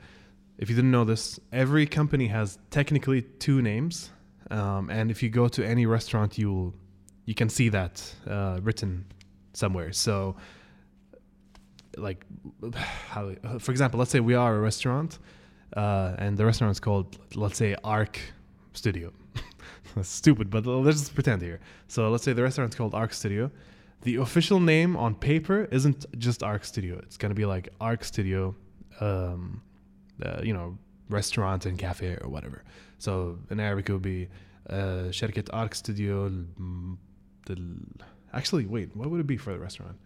if 0.59 0.69
you 0.69 0.75
didn't 0.75 0.91
know 0.91 1.05
this, 1.05 1.39
every 1.53 1.87
company 1.87 2.27
has 2.27 2.59
technically 2.71 3.23
two 3.23 3.63
names. 3.63 4.11
Um, 4.51 4.91
and 4.91 5.11
if 5.11 5.23
you 5.23 5.29
go 5.29 5.47
to 5.47 5.65
any 5.65 5.87
restaurant, 5.87 6.37
you'll 6.39 6.75
you 7.27 7.35
can 7.35 7.49
see 7.49 7.69
that 7.69 8.15
uh, 8.27 8.59
written 8.63 9.05
somewhere. 9.53 9.93
So, 9.93 10.37
like, 11.97 12.25
how, 13.11 13.35
for 13.59 13.71
example, 13.71 13.99
let's 13.99 14.11
say 14.11 14.21
we 14.21 14.35
are 14.35 14.57
a 14.57 14.61
restaurant 14.61 15.19
uh, 15.76 16.16
and 16.18 16.38
the 16.38 16.46
restaurant 16.46 16.72
is 16.72 16.80
called, 16.80 17.18
let's 17.36 17.58
say, 17.58 17.76
Arc 17.84 18.20
Studio. 18.74 19.12
That's 19.96 20.10
stupid, 20.10 20.50
but 20.50 20.66
let's 20.66 21.00
just 21.00 21.14
pretend 21.14 21.42
here. 21.42 21.60
So 21.88 22.10
let's 22.10 22.24
say 22.24 22.34
the 22.34 22.44
restaurant's 22.44 22.76
called 22.76 22.94
Arc 22.94 23.14
Studio. 23.14 23.52
The 24.02 24.18
official 24.18 24.60
name 24.60 24.98
on 24.98 25.16
paper 25.16 25.68
isn't 25.72 26.06
just 26.20 26.44
Arc 26.44 26.66
Studio. 26.66 26.98
It's 27.00 27.18
gonna 27.18 27.34
be 27.34 27.46
like 27.46 27.70
Arc 27.80 28.04
Studio, 28.04 28.56
um, 29.00 29.62
uh, 30.24 30.42
you 30.44 30.54
know, 30.54 30.78
restaurant 31.10 31.66
and 31.66 31.78
cafe 31.78 32.18
or 32.22 32.30
whatever. 32.30 32.64
So 32.98 33.40
in 33.50 33.60
Arabic 33.60 33.90
it 33.90 33.94
would 33.94 34.02
be 34.02 34.30
uh, 34.70 35.12
شركة 35.12 35.50
Arc 35.54 35.76
Studio. 35.76 36.32
Actually, 38.34 38.66
wait, 38.66 38.96
what 38.96 39.10
would 39.10 39.20
it 39.20 39.28
be 39.28 39.38
for 39.38 39.54
the 39.54 39.60
restaurant? 39.60 39.98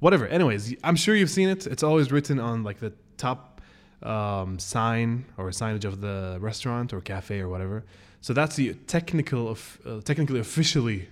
Whatever. 0.00 0.26
Anyways, 0.26 0.74
I'm 0.82 0.96
sure 0.96 1.14
you've 1.14 1.30
seen 1.30 1.48
it. 1.48 1.66
It's 1.66 1.82
always 1.82 2.10
written 2.10 2.40
on 2.40 2.64
like 2.64 2.80
the 2.80 2.92
top 3.16 3.53
um, 4.03 4.59
sign 4.59 5.25
or 5.37 5.49
signage 5.49 5.85
of 5.85 6.01
the 6.01 6.37
restaurant 6.39 6.93
or 6.93 7.01
cafe 7.01 7.39
or 7.39 7.49
whatever. 7.49 7.83
So 8.21 8.33
that's 8.33 8.55
the 8.55 8.73
technical 8.87 9.47
of 9.47 9.79
uh, 9.85 10.01
technically 10.01 10.39
officially. 10.39 11.09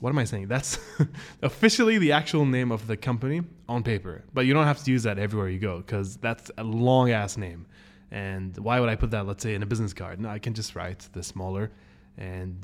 What 0.00 0.10
am 0.10 0.18
I 0.18 0.24
saying? 0.24 0.48
That's 0.48 0.78
officially 1.42 1.98
the 1.98 2.12
actual 2.12 2.44
name 2.44 2.70
of 2.70 2.86
the 2.86 2.96
company 2.96 3.42
on 3.68 3.82
paper, 3.82 4.22
but 4.34 4.42
you 4.46 4.52
don't 4.52 4.66
have 4.66 4.82
to 4.84 4.90
use 4.90 5.04
that 5.04 5.18
everywhere 5.18 5.48
you 5.48 5.58
go 5.58 5.78
because 5.78 6.16
that's 6.16 6.50
a 6.58 6.64
long 6.64 7.10
ass 7.10 7.36
name. 7.36 7.66
And 8.10 8.56
why 8.58 8.80
would 8.80 8.88
I 8.88 8.96
put 8.96 9.10
that, 9.12 9.26
let's 9.26 9.42
say, 9.42 9.54
in 9.54 9.62
a 9.62 9.66
business 9.66 9.92
card? 9.92 10.20
No, 10.20 10.28
I 10.28 10.38
can 10.38 10.54
just 10.54 10.76
write 10.76 11.08
the 11.12 11.22
smaller 11.22 11.70
and 12.16 12.62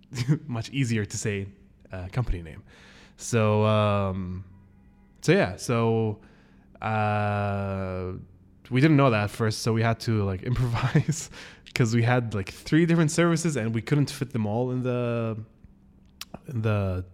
much 0.46 0.70
easier 0.70 1.04
to 1.04 1.18
say 1.18 1.48
uh, 1.92 2.08
company 2.12 2.42
name. 2.42 2.62
So, 3.16 3.64
um, 3.64 4.44
so 5.20 5.32
yeah, 5.32 5.56
so 5.56 6.20
uh, 6.80 8.12
we 8.70 8.80
didn't 8.80 8.96
know 8.96 9.10
that 9.10 9.24
at 9.24 9.30
first, 9.30 9.62
so 9.62 9.72
we 9.72 9.82
had 9.82 10.00
to 10.00 10.24
like 10.24 10.42
improvise 10.52 11.30
because 11.64 11.94
we 11.94 12.02
had 12.02 12.34
like 12.34 12.50
three 12.50 12.86
different 12.86 13.10
services 13.10 13.56
and 13.56 13.74
we 13.74 13.82
couldn't 13.82 14.10
fit 14.10 14.32
them 14.32 14.46
all 14.46 14.70
in 14.70 14.82
the 14.82 15.36
in 16.48 16.62
the 16.62 17.04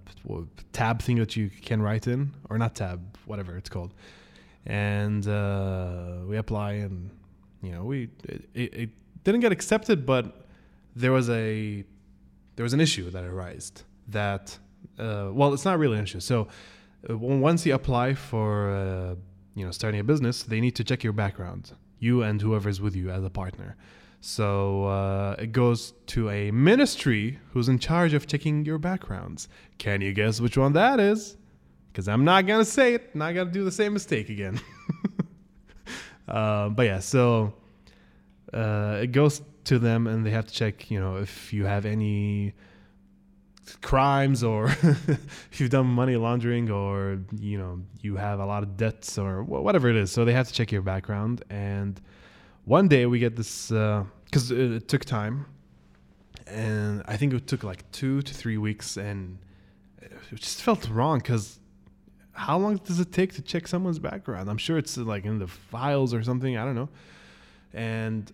tab 0.73 1.03
thing 1.03 1.17
that 1.17 1.37
you 1.37 1.51
can 1.51 1.81
write 1.83 2.07
in 2.07 2.33
or 2.51 2.59
not 2.59 2.75
tab, 2.75 3.01
whatever 3.27 3.57
it's 3.57 3.69
called. 3.69 3.93
And 4.67 5.27
uh, 5.27 6.19
we 6.27 6.37
apply 6.37 6.73
and 6.75 7.11
you 7.63 7.73
know 7.73 7.85
we 7.85 8.09
it, 8.25 8.49
it, 8.55 8.75
it 8.75 8.91
didn't 9.25 9.41
get 9.41 9.53
accepted, 9.53 10.07
but 10.07 10.47
there 10.95 11.13
was 11.13 11.29
a 11.31 11.85
there 12.57 12.63
was 12.63 12.73
an 12.73 12.81
issue 12.81 13.11
that 13.11 13.25
arose 13.25 13.73
that 14.09 14.59
uh, 14.99 15.29
well 15.33 15.53
it's 15.55 15.65
not 15.65 15.79
really 15.79 15.97
an 15.97 16.05
issue 16.05 16.21
so 16.21 16.49
uh, 17.09 17.17
once 17.17 17.65
you 17.65 17.75
apply 17.75 18.15
for 18.15 18.71
uh, 18.71 19.15
you 19.55 19.65
know 19.65 19.71
starting 19.71 20.01
a 20.01 20.05
business 20.05 20.43
they 20.43 20.61
need 20.61 20.75
to 20.77 20.85
check 20.85 21.03
your 21.03 21.13
background 21.13 21.73
you 22.03 22.23
and 22.23 22.43
whoever's 22.43 22.81
with 22.81 22.97
you 22.97 23.11
as 23.11 23.23
a 23.25 23.31
partner. 23.31 23.77
So 24.21 24.87
uh, 24.87 25.37
it 25.39 25.53
goes 25.53 25.95
to 26.09 26.31
a 26.31 26.51
ministry 26.51 27.39
who's 27.51 27.69
in 27.69 27.79
charge 27.79 28.13
of 28.13 28.27
checking 28.27 28.65
your 28.65 28.79
backgrounds. 28.79 29.49
Can 29.79 30.01
you 30.01 30.13
guess 30.13 30.41
which 30.41 30.57
one 30.59 30.73
that 30.73 30.99
is? 31.01 31.37
Because 31.91 32.09
i'm 32.09 32.25
not 32.25 32.47
gonna 32.47 32.65
say 32.65 32.95
it 32.95 33.15
not 33.15 33.35
gonna 33.35 33.51
do 33.51 33.65
the 33.65 33.71
same 33.71 33.93
mistake 33.93 34.29
again. 34.29 34.61
Uh, 36.29 36.69
but 36.69 36.85
yeah 36.85 37.01
so 37.01 37.53
uh, 38.55 39.01
it 39.03 39.09
goes 39.09 39.43
to 39.65 39.79
them 39.79 40.07
and 40.07 40.25
they 40.25 40.31
have 40.31 40.47
to 40.47 40.55
check, 40.55 40.91
you 40.91 41.01
know, 41.01 41.17
if 41.17 41.53
you 41.53 41.65
have 41.65 41.85
any 41.85 42.55
crimes 43.81 44.43
or 44.43 44.75
you've 45.53 45.71
done 45.71 45.87
money 45.87 46.17
laundering 46.17 46.71
or 46.71 47.19
you 47.39 47.59
know 47.59 47.81
you 48.01 48.17
have 48.17 48.41
a 48.41 48.47
lot 48.47 48.63
of 48.63 48.77
debts 48.77 49.19
or 49.19 49.43
whatever 49.43 49.89
it 49.89 49.97
is. 49.97 50.11
So 50.11 50.25
they 50.25 50.33
have 50.33 50.49
to 50.49 50.55
check 50.55 50.73
your 50.73 50.83
background. 50.83 51.45
And 51.51 52.01
one 52.65 52.89
day 52.89 53.07
we 53.07 53.19
get 53.19 53.37
this 53.37 53.69
because 53.69 54.51
uh, 54.51 54.55
it, 54.55 54.73
it 54.73 54.89
took 54.89 55.05
time. 55.05 55.47
And 56.47 57.03
i 57.07 57.17
think 57.17 57.33
it 57.33 57.47
took 57.47 57.63
like 57.63 57.91
two 57.93 58.21
to 58.23 58.35
three 58.35 58.59
weeks. 58.59 58.97
And 58.97 59.39
it 60.01 60.41
just 60.41 60.63
felt 60.63 60.89
wrong 60.89 61.19
because 61.19 61.61
how 62.33 62.59
long 62.59 62.77
does 62.77 62.99
it 62.99 63.13
take 63.13 63.35
to 63.35 63.43
check 63.43 63.69
someone's 63.69 63.99
background? 63.99 64.49
I'm 64.51 64.59
sure 64.59 64.79
it's 64.79 64.97
like 64.97 65.25
in 65.25 65.39
the 65.39 65.47
files 65.47 66.13
or 66.15 66.23
something. 66.23 66.57
I 66.57 66.65
don't 66.65 66.75
know. 66.75 66.89
And 67.73 68.31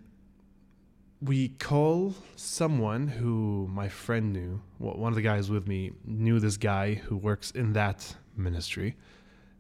we 1.21 1.49
call 1.49 2.15
someone 2.37 3.09
who 3.09 3.69
my 3.73 3.89
friend 3.89 4.33
knew. 4.33 4.61
One 4.79 5.13
of 5.13 5.17
the 5.17 5.23
guys 5.23 5.51
with 5.51 5.67
me 5.67 5.93
knew 6.05 6.39
this 6.39 6.57
guy 6.57 6.95
who 6.95 7.17
works 7.17 7.51
in 7.51 7.73
that 7.73 8.15
ministry, 8.37 8.97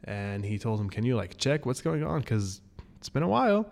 and 0.04 0.44
he 0.44 0.58
told 0.58 0.80
him, 0.80 0.88
"Can 0.88 1.04
you 1.04 1.16
like 1.16 1.36
check 1.36 1.66
what's 1.66 1.80
going 1.80 2.04
on? 2.04 2.20
Because 2.20 2.60
it's 2.98 3.08
been 3.08 3.24
a 3.24 3.28
while." 3.28 3.70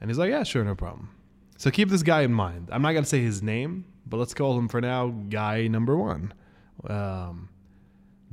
And 0.00 0.10
he's 0.10 0.18
like, 0.18 0.30
"Yeah, 0.30 0.42
sure, 0.42 0.64
no 0.64 0.74
problem." 0.74 1.10
So 1.56 1.70
keep 1.70 1.88
this 1.88 2.02
guy 2.02 2.22
in 2.22 2.32
mind. 2.32 2.68
I'm 2.72 2.82
not 2.82 2.92
gonna 2.92 3.06
say 3.06 3.22
his 3.22 3.42
name, 3.42 3.84
but 4.06 4.16
let's 4.16 4.34
call 4.34 4.58
him 4.58 4.66
for 4.66 4.80
now, 4.80 5.08
guy 5.28 5.68
number 5.68 5.96
one, 5.96 6.32
um, 6.88 7.48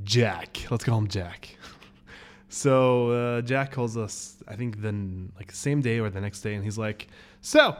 Jack. 0.02 0.66
Let's 0.70 0.84
call 0.84 0.98
him 0.98 1.08
Jack. 1.08 1.56
so 2.48 3.10
uh, 3.10 3.42
Jack 3.42 3.70
calls 3.70 3.96
us, 3.96 4.42
I 4.48 4.56
think, 4.56 4.80
then 4.80 5.30
like 5.36 5.48
the 5.48 5.56
same 5.56 5.82
day 5.82 6.00
or 6.00 6.10
the 6.10 6.20
next 6.20 6.40
day, 6.40 6.54
and 6.54 6.64
he's 6.64 6.78
like, 6.78 7.06
"So." 7.42 7.76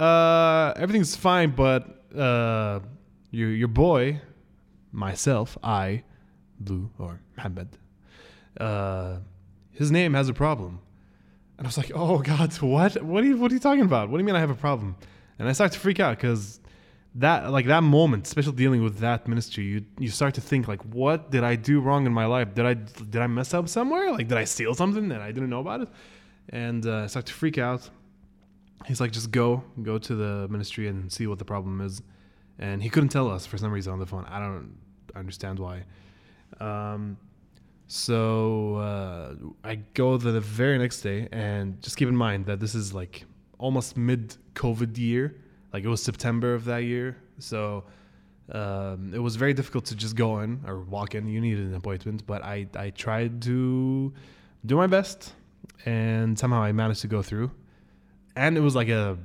Uh, 0.00 0.72
everything's 0.76 1.14
fine, 1.14 1.50
but 1.50 2.04
uh, 2.16 2.80
your 3.30 3.50
your 3.50 3.68
boy, 3.68 4.20
myself, 4.92 5.58
I, 5.62 6.04
Blue 6.58 6.90
or 6.98 7.20
Mohammed, 7.36 7.68
uh, 8.58 9.16
his 9.72 9.90
name 9.90 10.14
has 10.14 10.28
a 10.30 10.34
problem. 10.34 10.80
And 11.58 11.66
I 11.66 11.68
was 11.68 11.76
like, 11.76 11.92
oh 11.94 12.18
God, 12.18 12.52
what? 12.62 13.02
What 13.02 13.22
are 13.22 13.26
you 13.26 13.36
what 13.36 13.50
are 13.50 13.54
you 13.54 13.60
talking 13.60 13.84
about? 13.84 14.08
What 14.08 14.16
do 14.16 14.22
you 14.22 14.26
mean 14.26 14.36
I 14.36 14.40
have 14.40 14.50
a 14.50 14.54
problem? 14.54 14.96
And 15.38 15.48
I 15.48 15.52
start 15.52 15.72
to 15.72 15.78
freak 15.78 16.00
out 16.00 16.16
because 16.16 16.60
that 17.16 17.50
like 17.50 17.66
that 17.66 17.82
moment, 17.82 18.26
especially 18.26 18.54
dealing 18.54 18.82
with 18.82 18.98
that 19.00 19.28
ministry, 19.28 19.64
you 19.64 19.84
you 19.98 20.08
start 20.08 20.32
to 20.34 20.40
think 20.40 20.66
like, 20.66 20.82
what 20.84 21.30
did 21.30 21.44
I 21.44 21.56
do 21.56 21.78
wrong 21.80 22.06
in 22.06 22.12
my 22.14 22.24
life? 22.24 22.54
Did 22.54 22.64
I 22.64 22.74
did 22.74 23.20
I 23.20 23.26
mess 23.26 23.52
up 23.52 23.68
somewhere? 23.68 24.12
Like, 24.12 24.28
did 24.28 24.38
I 24.38 24.44
steal 24.44 24.74
something 24.74 25.08
that 25.10 25.20
I 25.20 25.30
didn't 25.30 25.50
know 25.50 25.60
about 25.60 25.82
it? 25.82 25.88
And 26.48 26.86
uh, 26.86 27.04
I 27.04 27.06
start 27.06 27.26
to 27.26 27.34
freak 27.34 27.58
out 27.58 27.90
he's 28.86 29.00
like, 29.00 29.12
just 29.12 29.30
go, 29.30 29.62
go 29.82 29.98
to 29.98 30.14
the 30.14 30.48
ministry 30.48 30.88
and 30.88 31.10
see 31.12 31.26
what 31.26 31.38
the 31.38 31.44
problem 31.44 31.80
is. 31.80 32.02
And 32.58 32.82
he 32.82 32.90
couldn't 32.90 33.10
tell 33.10 33.30
us 33.30 33.46
for 33.46 33.58
some 33.58 33.72
reason 33.72 33.92
on 33.92 33.98
the 33.98 34.06
phone. 34.06 34.24
I 34.26 34.38
don't 34.38 34.76
understand 35.14 35.58
why. 35.58 35.84
Um, 36.60 37.16
so 37.86 38.76
uh, 38.76 39.34
I 39.64 39.76
go 39.94 40.16
the 40.16 40.40
very 40.40 40.78
next 40.78 41.00
day, 41.00 41.28
and 41.32 41.80
just 41.82 41.96
keep 41.96 42.08
in 42.08 42.16
mind 42.16 42.46
that 42.46 42.60
this 42.60 42.74
is 42.74 42.92
like 42.92 43.24
almost 43.58 43.96
mid 43.96 44.36
COVID 44.54 44.96
year. 44.96 45.36
Like 45.72 45.84
it 45.84 45.88
was 45.88 46.02
September 46.02 46.54
of 46.54 46.64
that 46.66 46.84
year. 46.84 47.16
So 47.38 47.84
um, 48.52 49.12
it 49.14 49.18
was 49.18 49.36
very 49.36 49.54
difficult 49.54 49.86
to 49.86 49.96
just 49.96 50.16
go 50.16 50.40
in 50.40 50.60
or 50.66 50.80
walk 50.80 51.14
in. 51.14 51.26
You 51.26 51.40
needed 51.40 51.66
an 51.66 51.74
appointment, 51.74 52.26
but 52.26 52.42
I, 52.42 52.66
I 52.76 52.90
tried 52.90 53.42
to 53.42 54.12
do 54.66 54.76
my 54.76 54.86
best, 54.86 55.32
and 55.86 56.38
somehow 56.38 56.62
I 56.62 56.72
managed 56.72 57.00
to 57.00 57.08
go 57.08 57.22
through 57.22 57.50
and 58.40 58.56
it 58.56 58.60
was 58.60 58.74
like 58.74 58.88
a 58.88 59.18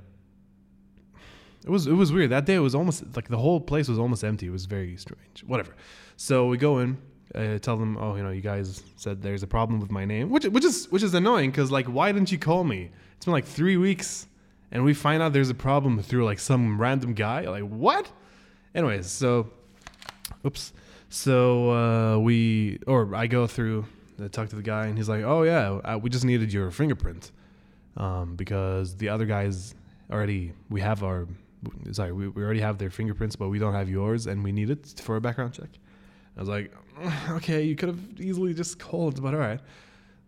it 1.63 1.69
was 1.69 1.87
it 1.87 1.93
was 1.93 2.11
weird. 2.11 2.29
That 2.31 2.45
day 2.45 2.55
it 2.55 2.59
was 2.59 2.75
almost 2.75 3.03
like 3.15 3.29
the 3.29 3.37
whole 3.37 3.61
place 3.61 3.87
was 3.87 3.97
almost 3.97 4.23
empty. 4.23 4.47
It 4.47 4.51
was 4.51 4.65
very 4.65 4.97
strange. 4.97 5.43
Whatever. 5.47 5.73
So 6.17 6.47
we 6.47 6.57
go 6.57 6.79
in 6.79 6.97
uh, 7.33 7.57
tell 7.59 7.77
them 7.77 7.97
oh 7.97 8.15
you 8.15 8.23
know 8.23 8.29
you 8.29 8.41
guys 8.41 8.83
said 8.97 9.21
there's 9.21 9.41
a 9.41 9.47
problem 9.47 9.79
with 9.79 9.89
my 9.89 10.05
name 10.05 10.29
which 10.29 10.45
which 10.45 10.63
is 10.63 10.89
which 10.91 11.01
is 11.01 11.13
annoying 11.13 11.49
because 11.49 11.71
like 11.71 11.87
why 11.87 12.11
didn't 12.11 12.31
you 12.31 12.37
call 12.37 12.63
me? 12.65 12.91
It's 13.15 13.25
been 13.25 13.33
like 13.33 13.45
three 13.45 13.77
weeks 13.77 14.27
and 14.71 14.83
we 14.83 14.93
find 14.93 15.23
out 15.23 15.31
there's 15.31 15.49
a 15.49 15.61
problem 15.69 16.01
through 16.01 16.25
like 16.25 16.39
some 16.39 16.79
random 16.79 17.13
guy. 17.13 17.41
Like 17.41 17.63
what? 17.63 18.11
Anyways 18.75 19.07
so 19.07 19.49
oops. 20.45 20.73
So 21.07 21.69
uh, 21.71 22.17
we 22.17 22.79
or 22.85 23.15
i 23.15 23.27
go 23.27 23.47
through 23.47 23.85
I 24.19 24.25
uh, 24.25 24.27
talk 24.27 24.49
to 24.49 24.55
the 24.57 24.67
guy 24.73 24.87
and 24.87 24.97
he's 24.97 25.09
like 25.09 25.23
oh 25.23 25.43
yeah 25.43 25.79
uh, 25.89 25.97
we 25.97 26.09
just 26.09 26.25
needed 26.25 26.51
your 26.51 26.69
fingerprint 26.69 27.31
um, 27.97 28.35
because 28.35 28.95
the 28.97 29.09
other 29.09 29.25
guys 29.25 29.75
already 30.11 30.53
we 30.69 30.81
have 30.81 31.03
our 31.03 31.27
sorry 31.91 32.11
we, 32.11 32.27
we 32.27 32.43
already 32.43 32.59
have 32.59 32.77
their 32.77 32.89
fingerprints 32.89 33.35
but 33.35 33.49
we 33.49 33.57
don't 33.57 33.73
have 33.73 33.89
yours 33.89 34.27
and 34.27 34.43
we 34.43 34.51
need 34.51 34.69
it 34.69 35.01
for 35.03 35.15
a 35.15 35.21
background 35.21 35.53
check. 35.53 35.69
I 36.37 36.39
was 36.39 36.49
like 36.49 36.73
okay 37.31 37.63
you 37.63 37.75
could 37.75 37.89
have 37.89 38.19
easily 38.19 38.53
just 38.53 38.79
called 38.79 39.21
but 39.21 39.33
all 39.33 39.39
right 39.39 39.59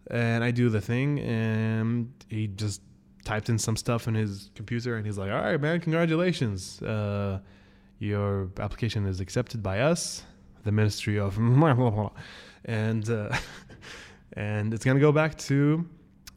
and 0.09 0.41
i 0.41 0.51
do 0.51 0.69
the 0.69 0.79
thing 0.79 1.19
and 1.19 2.12
he 2.29 2.47
just 2.47 2.81
typed 3.25 3.50
in 3.50 3.57
some 3.57 3.75
stuff 3.75 4.07
in 4.07 4.15
his 4.15 4.50
computer 4.55 4.95
and 4.95 5.05
he's 5.05 5.17
like 5.17 5.29
all 5.29 5.41
right 5.41 5.59
man 5.59 5.79
congratulations. 5.81 6.81
Uh, 6.81 7.39
your 8.00 8.50
application 8.59 9.05
is 9.05 9.19
accepted 9.19 9.62
by 9.62 9.79
us 9.79 10.24
the 10.63 10.71
ministry 10.71 11.19
of 11.19 11.38
and 12.65 13.09
uh, 13.09 13.36
and 14.33 14.74
it's 14.74 14.86
going 14.86 14.95
to 14.95 15.01
go 15.01 15.12
back 15.12 15.38
to 15.38 15.86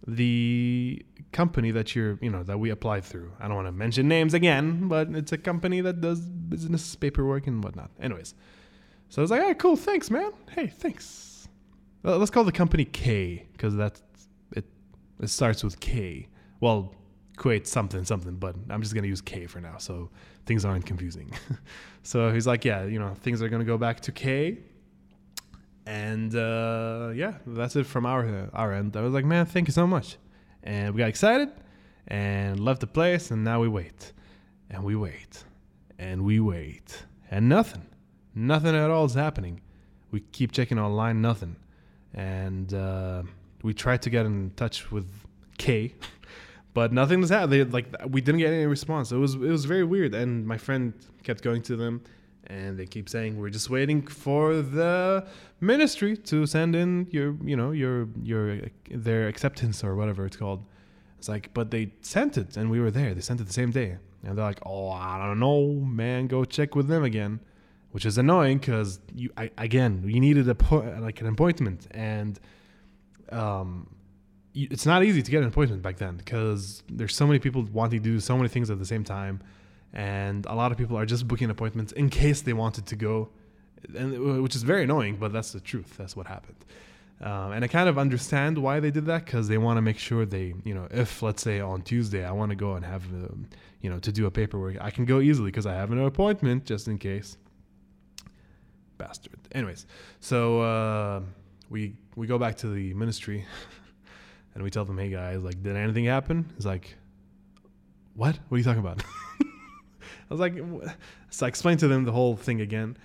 the 0.06 1.04
company 1.32 1.70
that 1.70 1.94
you're, 1.94 2.18
you 2.20 2.30
know, 2.30 2.42
that 2.42 2.58
we 2.58 2.70
applied 2.70 3.04
through. 3.04 3.32
I 3.38 3.46
don't 3.46 3.56
want 3.56 3.68
to 3.68 3.72
mention 3.72 4.08
names 4.08 4.34
again, 4.34 4.88
but 4.88 5.08
it's 5.10 5.32
a 5.32 5.38
company 5.38 5.80
that 5.80 6.00
does 6.00 6.20
business 6.20 6.94
paperwork 6.96 7.46
and 7.46 7.62
whatnot. 7.62 7.90
Anyways, 8.00 8.34
so 9.08 9.20
I 9.20 9.22
was 9.22 9.30
like, 9.30 9.42
"Hey, 9.42 9.54
cool, 9.54 9.76
thanks, 9.76 10.10
man. 10.10 10.32
Hey, 10.50 10.66
thanks." 10.68 11.48
Let's 12.02 12.30
call 12.30 12.44
the 12.44 12.52
company 12.52 12.84
K 12.84 13.46
because 13.52 13.76
that's 13.76 14.02
it. 14.52 14.64
It 15.20 15.28
starts 15.28 15.62
with 15.62 15.80
K. 15.80 16.28
Well, 16.60 16.94
Kuwait 17.36 17.66
something 17.66 18.04
something, 18.04 18.36
but 18.36 18.54
I'm 18.68 18.82
just 18.82 18.94
gonna 18.94 19.06
use 19.06 19.22
K 19.22 19.46
for 19.46 19.60
now, 19.60 19.78
so 19.78 20.10
things 20.46 20.64
aren't 20.64 20.84
confusing. 20.86 21.32
so 22.02 22.32
he's 22.32 22.46
like, 22.46 22.64
yeah, 22.64 22.84
you 22.84 22.98
know, 22.98 23.14
things 23.14 23.42
are 23.42 23.48
gonna 23.48 23.64
go 23.64 23.78
back 23.78 24.00
to 24.00 24.12
K, 24.12 24.58
and 25.86 26.34
uh, 26.34 27.12
yeah, 27.14 27.34
that's 27.46 27.76
it 27.76 27.86
from 27.86 28.04
our 28.04 28.50
our 28.52 28.72
end. 28.72 28.96
I 28.96 29.00
was 29.00 29.14
like, 29.14 29.24
man, 29.24 29.46
thank 29.46 29.68
you 29.68 29.72
so 29.72 29.86
much, 29.86 30.18
and 30.62 30.94
we 30.94 30.98
got 30.98 31.08
excited 31.08 31.50
and 32.08 32.60
left 32.60 32.80
the 32.80 32.86
place, 32.86 33.30
and 33.30 33.44
now 33.44 33.60
we 33.60 33.68
wait, 33.68 34.12
and 34.70 34.82
we 34.84 34.96
wait, 34.96 35.44
and 35.98 36.22
we 36.24 36.40
wait, 36.40 37.04
and 37.30 37.48
nothing, 37.48 37.86
nothing 38.34 38.74
at 38.74 38.90
all 38.90 39.04
is 39.04 39.14
happening. 39.14 39.60
We 40.10 40.20
keep 40.20 40.52
checking 40.52 40.78
online, 40.78 41.20
nothing, 41.20 41.56
and 42.14 42.72
uh, 42.74 43.22
we 43.62 43.74
tried 43.74 44.02
to 44.02 44.10
get 44.10 44.26
in 44.26 44.52
touch 44.56 44.90
with 44.90 45.08
K. 45.58 45.94
but 46.74 46.92
nothing 46.92 47.20
was 47.20 47.30
happening. 47.30 47.70
Like 47.70 47.86
we 48.08 48.20
didn't 48.20 48.40
get 48.40 48.52
any 48.52 48.66
response. 48.66 49.12
It 49.12 49.16
was 49.16 49.34
it 49.34 49.40
was 49.40 49.64
very 49.64 49.84
weird. 49.84 50.14
And 50.14 50.46
my 50.46 50.58
friend 50.58 50.92
kept 51.22 51.42
going 51.42 51.62
to 51.62 51.76
them, 51.76 52.02
and 52.50 52.78
they 52.78 52.86
keep 52.86 53.08
saying 53.08 53.38
we're 53.38 53.50
just 53.50 53.70
waiting 53.70 54.02
for 54.02 54.56
the 54.56 55.26
ministry 55.60 56.16
to 56.16 56.46
send 56.46 56.74
in 56.74 57.06
your 57.10 57.36
you 57.44 57.56
know 57.56 57.70
your 57.70 58.08
your 58.22 58.60
their 58.90 59.28
acceptance 59.28 59.84
or 59.84 59.94
whatever 59.94 60.26
it's 60.26 60.36
called. 60.36 60.64
It's 61.18 61.28
like, 61.28 61.52
but 61.52 61.70
they 61.70 61.92
sent 62.00 62.38
it, 62.38 62.56
and 62.56 62.70
we 62.70 62.80
were 62.80 62.90
there. 62.90 63.12
They 63.14 63.20
sent 63.20 63.40
it 63.42 63.46
the 63.46 63.52
same 63.52 63.70
day, 63.70 63.98
and 64.24 64.38
they're 64.38 64.44
like, 64.44 64.60
oh, 64.64 64.88
I 64.88 65.18
don't 65.18 65.38
know, 65.38 65.66
man, 66.02 66.28
go 66.28 66.44
check 66.44 66.74
with 66.74 66.88
them 66.88 67.04
again, 67.04 67.40
which 67.92 68.06
is 68.06 68.18
annoying 68.18 68.58
because 68.58 69.00
you 69.14 69.30
I, 69.36 69.50
again 69.58 70.02
you 70.06 70.20
needed 70.20 70.48
a 70.48 70.54
po- 70.54 70.98
like 71.00 71.20
an 71.20 71.26
appointment 71.26 71.86
and 71.90 72.38
um 73.30 73.88
it's 74.52 74.84
not 74.84 75.04
easy 75.04 75.22
to 75.22 75.30
get 75.30 75.42
an 75.42 75.48
appointment 75.48 75.80
back 75.82 75.96
then 75.98 76.16
because 76.16 76.82
there's 76.88 77.14
so 77.14 77.26
many 77.26 77.38
people 77.38 77.62
wanting 77.72 78.02
to 78.02 78.04
do 78.04 78.18
so 78.18 78.36
many 78.36 78.48
things 78.48 78.68
at 78.68 78.78
the 78.78 78.84
same 78.84 79.04
time 79.04 79.40
and 79.92 80.46
a 80.46 80.54
lot 80.54 80.72
of 80.72 80.78
people 80.78 80.96
are 80.96 81.06
just 81.06 81.26
booking 81.26 81.50
appointments 81.50 81.92
in 81.92 82.08
case 82.08 82.42
they 82.42 82.52
wanted 82.52 82.86
to 82.86 82.96
go 82.96 83.28
and 83.96 84.42
which 84.42 84.54
is 84.54 84.62
very 84.62 84.84
annoying 84.84 85.16
but 85.16 85.32
that's 85.32 85.52
the 85.52 85.60
truth 85.60 85.96
that's 85.96 86.14
what 86.14 86.26
happened 86.26 86.64
um, 87.22 87.52
and 87.52 87.64
i 87.64 87.68
kind 87.68 87.88
of 87.88 87.98
understand 87.98 88.56
why 88.56 88.78
they 88.78 88.90
did 88.90 89.06
that 89.06 89.24
because 89.24 89.48
they 89.48 89.58
want 89.58 89.76
to 89.76 89.82
make 89.82 89.98
sure 89.98 90.24
they 90.24 90.54
you 90.64 90.74
know 90.74 90.86
if 90.90 91.22
let's 91.22 91.42
say 91.42 91.60
on 91.60 91.82
tuesday 91.82 92.24
i 92.24 92.30
want 92.30 92.50
to 92.50 92.56
go 92.56 92.74
and 92.74 92.84
have 92.84 93.04
um, 93.06 93.46
you 93.80 93.90
know 93.90 93.98
to 93.98 94.12
do 94.12 94.26
a 94.26 94.30
paperwork 94.30 94.76
i 94.80 94.90
can 94.90 95.04
go 95.04 95.20
easily 95.20 95.50
because 95.50 95.66
i 95.66 95.74
have 95.74 95.90
an 95.90 96.04
appointment 96.04 96.64
just 96.64 96.86
in 96.88 96.98
case 96.98 97.36
bastard 98.98 99.38
anyways 99.52 99.86
so 100.20 100.60
uh, 100.60 101.20
we 101.70 101.94
we 102.16 102.26
go 102.26 102.38
back 102.38 102.56
to 102.58 102.68
the 102.68 102.92
ministry 102.94 103.46
and 104.54 104.62
we 104.62 104.70
tell 104.70 104.84
them, 104.84 104.98
"Hey 104.98 105.10
guys, 105.10 105.42
like, 105.42 105.62
did 105.62 105.76
anything 105.76 106.04
happen?" 106.04 106.50
He's 106.56 106.66
like, 106.66 106.96
"What? 108.14 108.38
What 108.48 108.56
are 108.56 108.58
you 108.58 108.64
talking 108.64 108.80
about?" 108.80 109.02
I 110.30 110.34
was 110.34 110.40
like, 110.40 110.56
so 111.30 111.46
I 111.46 111.48
explained 111.48 111.80
to 111.80 111.88
them 111.88 112.04
the 112.04 112.12
whole 112.12 112.36
thing 112.36 112.60
again, 112.60 112.96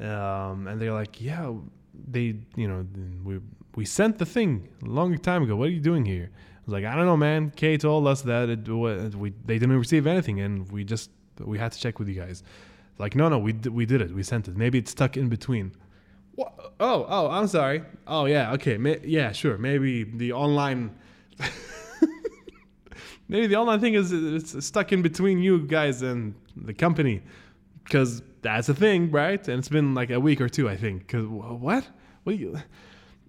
um, 0.00 0.66
and 0.68 0.80
they're 0.80 0.92
like, 0.92 1.20
"Yeah, 1.20 1.52
they, 2.08 2.36
you 2.56 2.68
know, 2.68 2.86
we 3.24 3.40
we 3.74 3.84
sent 3.84 4.18
the 4.18 4.26
thing 4.26 4.68
a 4.82 4.88
long 4.88 5.16
time 5.18 5.42
ago. 5.42 5.56
What 5.56 5.68
are 5.68 5.72
you 5.72 5.80
doing 5.80 6.04
here?" 6.04 6.30
I 6.32 6.60
was 6.66 6.72
like, 6.72 6.84
"I 6.84 6.94
don't 6.94 7.06
know, 7.06 7.16
man. 7.16 7.52
K 7.56 7.76
told 7.78 8.06
us 8.06 8.22
that 8.22 8.48
it, 8.50 8.68
we 8.68 9.32
they 9.44 9.58
didn't 9.58 9.78
receive 9.78 10.06
anything, 10.06 10.40
and 10.40 10.70
we 10.70 10.84
just 10.84 11.10
we 11.40 11.58
had 11.58 11.72
to 11.72 11.78
check 11.78 11.98
with 11.98 12.08
you 12.08 12.14
guys." 12.14 12.42
Like, 12.98 13.16
no, 13.16 13.28
no, 13.28 13.38
we 13.38 13.52
we 13.52 13.86
did 13.86 14.00
it. 14.02 14.14
We 14.14 14.22
sent 14.22 14.48
it. 14.48 14.56
Maybe 14.56 14.78
it's 14.78 14.90
stuck 14.90 15.16
in 15.16 15.28
between. 15.28 15.72
What? 16.34 16.52
Oh, 16.80 17.06
oh, 17.08 17.30
I'm 17.30 17.46
sorry. 17.46 17.82
Oh, 18.06 18.26
yeah, 18.26 18.52
okay. 18.52 18.76
May, 18.76 19.00
yeah, 19.04 19.32
sure. 19.32 19.56
Maybe 19.58 20.04
the 20.04 20.32
online. 20.32 20.94
Maybe 23.28 23.46
the 23.46 23.56
online 23.56 23.80
thing 23.80 23.94
is 23.94 24.12
it's 24.12 24.64
stuck 24.64 24.92
in 24.92 25.02
between 25.02 25.38
you 25.38 25.66
guys 25.66 26.02
and 26.02 26.34
the 26.56 26.74
company, 26.74 27.22
because 27.84 28.22
that's 28.42 28.68
a 28.68 28.74
thing, 28.74 29.10
right? 29.10 29.46
And 29.48 29.58
it's 29.58 29.68
been 29.68 29.94
like 29.94 30.10
a 30.10 30.20
week 30.20 30.40
or 30.40 30.48
two, 30.48 30.68
I 30.68 30.76
think. 30.76 31.08
Cause 31.08 31.26
what? 31.26 31.86
What 32.24 32.38
you? 32.38 32.58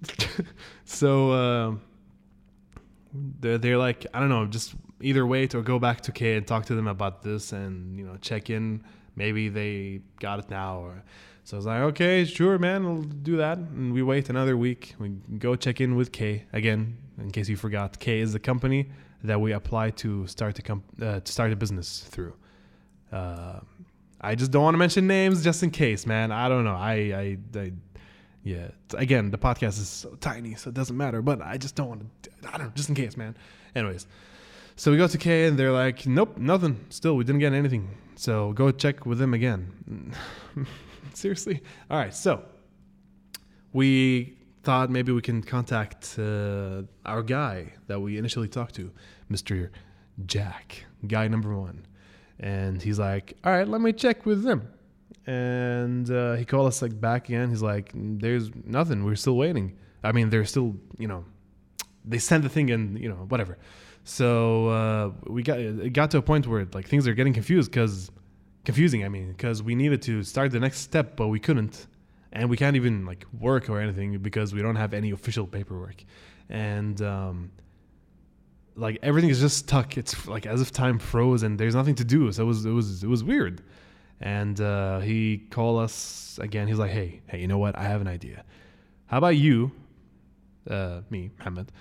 so 0.86 1.32
uh, 1.32 1.76
they're 3.40 3.58
they're 3.58 3.78
like 3.78 4.06
I 4.14 4.20
don't 4.20 4.30
know, 4.30 4.46
just 4.46 4.76
either 5.02 5.26
wait 5.26 5.56
or 5.56 5.62
go 5.62 5.80
back 5.80 6.02
to 6.02 6.12
K 6.12 6.36
and 6.36 6.48
talk 6.48 6.66
to 6.66 6.76
them 6.76 6.88
about 6.88 7.22
this 7.22 7.52
and 7.52 7.98
you 7.98 8.06
know 8.06 8.18
check 8.18 8.50
in. 8.50 8.84
Maybe 9.16 9.48
they 9.48 10.02
got 10.20 10.40
it 10.40 10.50
now 10.50 10.80
or 10.80 11.04
so 11.46 11.58
I 11.58 11.60
was 11.60 11.66
like, 11.68 11.82
okay, 11.82 12.26
sure, 12.26 12.58
man, 12.58 12.84
we'll 12.84 13.04
do 13.04 13.38
that. 13.38 13.60
And 13.60 13.94
we 13.94 14.02
wait 14.02 14.32
another 14.32 14.58
week. 14.58 14.96
We 14.98 15.10
go 15.38 15.56
check 15.56 15.80
in 15.80 15.96
with 15.96 16.12
K 16.12 16.46
again, 16.52 16.98
in 17.20 17.30
case 17.30 17.48
you 17.48 17.56
forgot. 17.56 18.00
K 18.00 18.20
is 18.20 18.34
the 18.34 18.40
company 18.40 18.90
that 19.26 19.40
we 19.40 19.52
apply 19.54 19.92
to 19.92 20.28
start 20.28 20.58
a 20.60 20.62
comp- 20.62 21.02
uh, 21.02 21.20
to 21.20 21.32
start 21.32 21.52
a 21.52 21.56
business 21.56 22.00
through. 22.10 22.34
Uh, 23.12 23.60
I 24.22 24.36
just 24.36 24.52
don't 24.52 24.64
want 24.64 24.74
to 24.74 24.80
mention 24.80 25.08
names 25.08 25.44
just 25.44 25.62
in 25.64 25.72
case, 25.72 26.06
man. 26.06 26.32
I 26.32 26.50
don't 26.50 26.64
know. 26.64 26.76
I, 26.76 27.38
I, 27.56 27.60
I 27.60 27.72
yeah. 28.44 28.70
Again, 28.96 29.32
the 29.32 29.38
podcast 29.38 29.80
is 29.80 29.90
so 29.90 30.16
tiny, 30.22 30.56
so 30.56 30.70
it 30.70 30.74
doesn't 30.74 30.96
matter. 30.98 31.22
But 31.22 31.42
I 31.42 31.58
just 31.58 31.76
don't 31.76 31.90
want 31.90 32.24
to. 32.24 32.30
I 32.48 32.58
don't 32.58 32.68
know, 32.68 32.72
just 32.76 32.90
in 32.90 32.96
case, 32.96 33.18
man. 33.18 33.36
Anyways, 33.76 34.08
so 34.76 34.92
we 34.92 34.98
go 34.98 35.08
to 35.08 35.18
K 35.18 35.46
and 35.46 35.58
they're 35.58 35.72
like, 35.72 36.06
nope, 36.06 36.38
nothing. 36.38 36.86
Still, 36.90 37.16
we 37.16 37.24
didn't 37.24 37.40
get 37.40 37.54
anything. 37.54 37.90
So 38.16 38.54
go 38.54 38.72
check 38.72 39.06
with 39.06 39.20
them 39.20 39.34
again. 39.34 40.14
Seriously? 41.14 41.62
All 41.90 41.98
right. 41.98 42.14
So 42.14 42.44
we 43.74 44.38
thought 44.66 44.90
maybe 44.90 45.12
we 45.12 45.22
can 45.22 45.42
contact 45.42 46.18
uh, 46.18 46.82
our 47.06 47.24
guy 47.24 47.74
that 47.88 48.00
we 48.00 48.18
initially 48.18 48.48
talked 48.48 48.76
to, 48.76 48.92
Mr. 49.32 49.70
Jack, 50.26 50.86
guy 51.08 51.28
number 51.28 51.56
one. 51.56 51.86
And 52.40 52.82
he's 52.82 53.00
like, 53.00 53.38
all 53.44 53.52
right, 53.52 53.68
let 53.68 53.80
me 53.80 53.94
check 53.94 54.26
with 54.26 54.44
them. 54.44 54.68
And 55.28 56.10
uh, 56.10 56.34
he 56.34 56.46
called 56.46 56.68
us 56.68 56.82
like 56.82 57.00
back 57.00 57.30
again. 57.30 57.50
He's 57.50 57.62
like, 57.62 57.92
there's 57.94 58.50
nothing. 58.66 59.06
We're 59.06 59.16
still 59.16 59.38
waiting. 59.38 59.78
I 60.04 60.12
mean, 60.12 60.30
they're 60.30 60.46
still, 60.46 60.76
you 60.98 61.08
know, 61.08 61.26
they 62.04 62.20
sent 62.20 62.44
the 62.44 62.50
thing 62.50 62.70
and, 62.72 63.00
you 63.00 63.10
know, 63.10 63.26
whatever. 63.30 63.58
So 64.04 64.68
uh, 64.70 65.12
we 65.28 65.42
got 65.42 65.60
it 65.60 65.94
got 65.94 66.12
to 66.12 66.18
a 66.18 66.22
point 66.22 66.46
where 66.48 66.68
like 66.74 66.88
things 66.88 67.08
are 67.08 67.14
getting 67.14 67.34
confused 67.34 67.72
because 67.72 68.12
confusing. 68.64 69.04
I 69.04 69.10
mean, 69.10 69.30
because 69.30 69.64
we 69.64 69.74
needed 69.74 70.02
to 70.04 70.24
start 70.24 70.52
the 70.52 70.60
next 70.60 70.80
step, 70.80 71.16
but 71.16 71.28
we 71.28 71.40
couldn't, 71.40 71.88
and 72.36 72.50
we 72.50 72.58
can't 72.58 72.76
even 72.76 73.06
like 73.06 73.26
work 73.40 73.70
or 73.70 73.80
anything 73.80 74.18
because 74.20 74.54
we 74.54 74.62
don't 74.62 74.76
have 74.76 74.94
any 74.94 75.12
official 75.12 75.48
paperwork, 75.48 76.04
and 76.50 77.02
um, 77.02 77.52
like 78.76 79.00
everything 79.02 79.30
is 79.30 79.40
just 79.40 79.58
stuck. 79.58 79.98
It's 79.98 80.28
like 80.28 80.46
as 80.46 80.62
if 80.62 80.72
time 80.72 81.00
froze 81.00 81.44
and 81.44 81.58
there's 81.58 81.76
nothing 81.76 81.96
to 81.96 82.04
do. 82.04 82.32
So 82.32 82.44
it 82.44 82.46
was 82.46 82.66
it 82.66 82.72
was 82.72 83.04
it 83.04 83.08
was 83.08 83.24
weird. 83.24 83.64
And 84.22 84.60
uh, 84.62 85.00
he 85.00 85.40
called 85.50 85.82
us 85.82 86.40
again. 86.42 86.68
He's 86.68 86.78
like, 86.80 86.92
"Hey, 86.92 87.22
hey, 87.28 87.40
you 87.40 87.48
know 87.48 87.58
what? 87.58 87.78
I 87.78 87.84
have 87.84 88.00
an 88.02 88.08
idea. 88.08 88.46
How 89.08 89.18
about 89.18 89.36
you, 89.36 89.72
uh, 90.70 91.02
me, 91.10 91.32
Mohammed, 91.38 91.72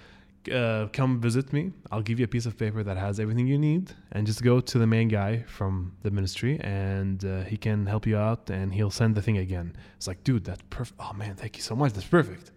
uh, 0.52 0.88
come 0.92 1.20
visit 1.20 1.52
me. 1.52 1.72
I'll 1.90 2.02
give 2.02 2.18
you 2.18 2.24
a 2.24 2.28
piece 2.28 2.46
of 2.46 2.56
paper 2.56 2.82
that 2.82 2.96
has 2.96 3.20
everything 3.20 3.46
you 3.46 3.58
need, 3.58 3.92
and 4.12 4.26
just 4.26 4.42
go 4.42 4.60
to 4.60 4.78
the 4.78 4.86
main 4.86 5.08
guy 5.08 5.44
from 5.46 5.96
the 6.02 6.10
ministry, 6.10 6.60
and 6.60 7.24
uh, 7.24 7.42
he 7.42 7.56
can 7.56 7.86
help 7.86 8.06
you 8.06 8.16
out, 8.16 8.50
and 8.50 8.72
he'll 8.72 8.90
send 8.90 9.14
the 9.14 9.22
thing 9.22 9.38
again. 9.38 9.74
It's 9.96 10.06
like, 10.06 10.24
dude, 10.24 10.44
that's 10.44 10.62
perfect. 10.70 11.00
Oh 11.00 11.12
man, 11.12 11.34
thank 11.36 11.56
you 11.56 11.62
so 11.62 11.74
much. 11.74 11.92
That's 11.92 12.06
perfect. 12.06 12.50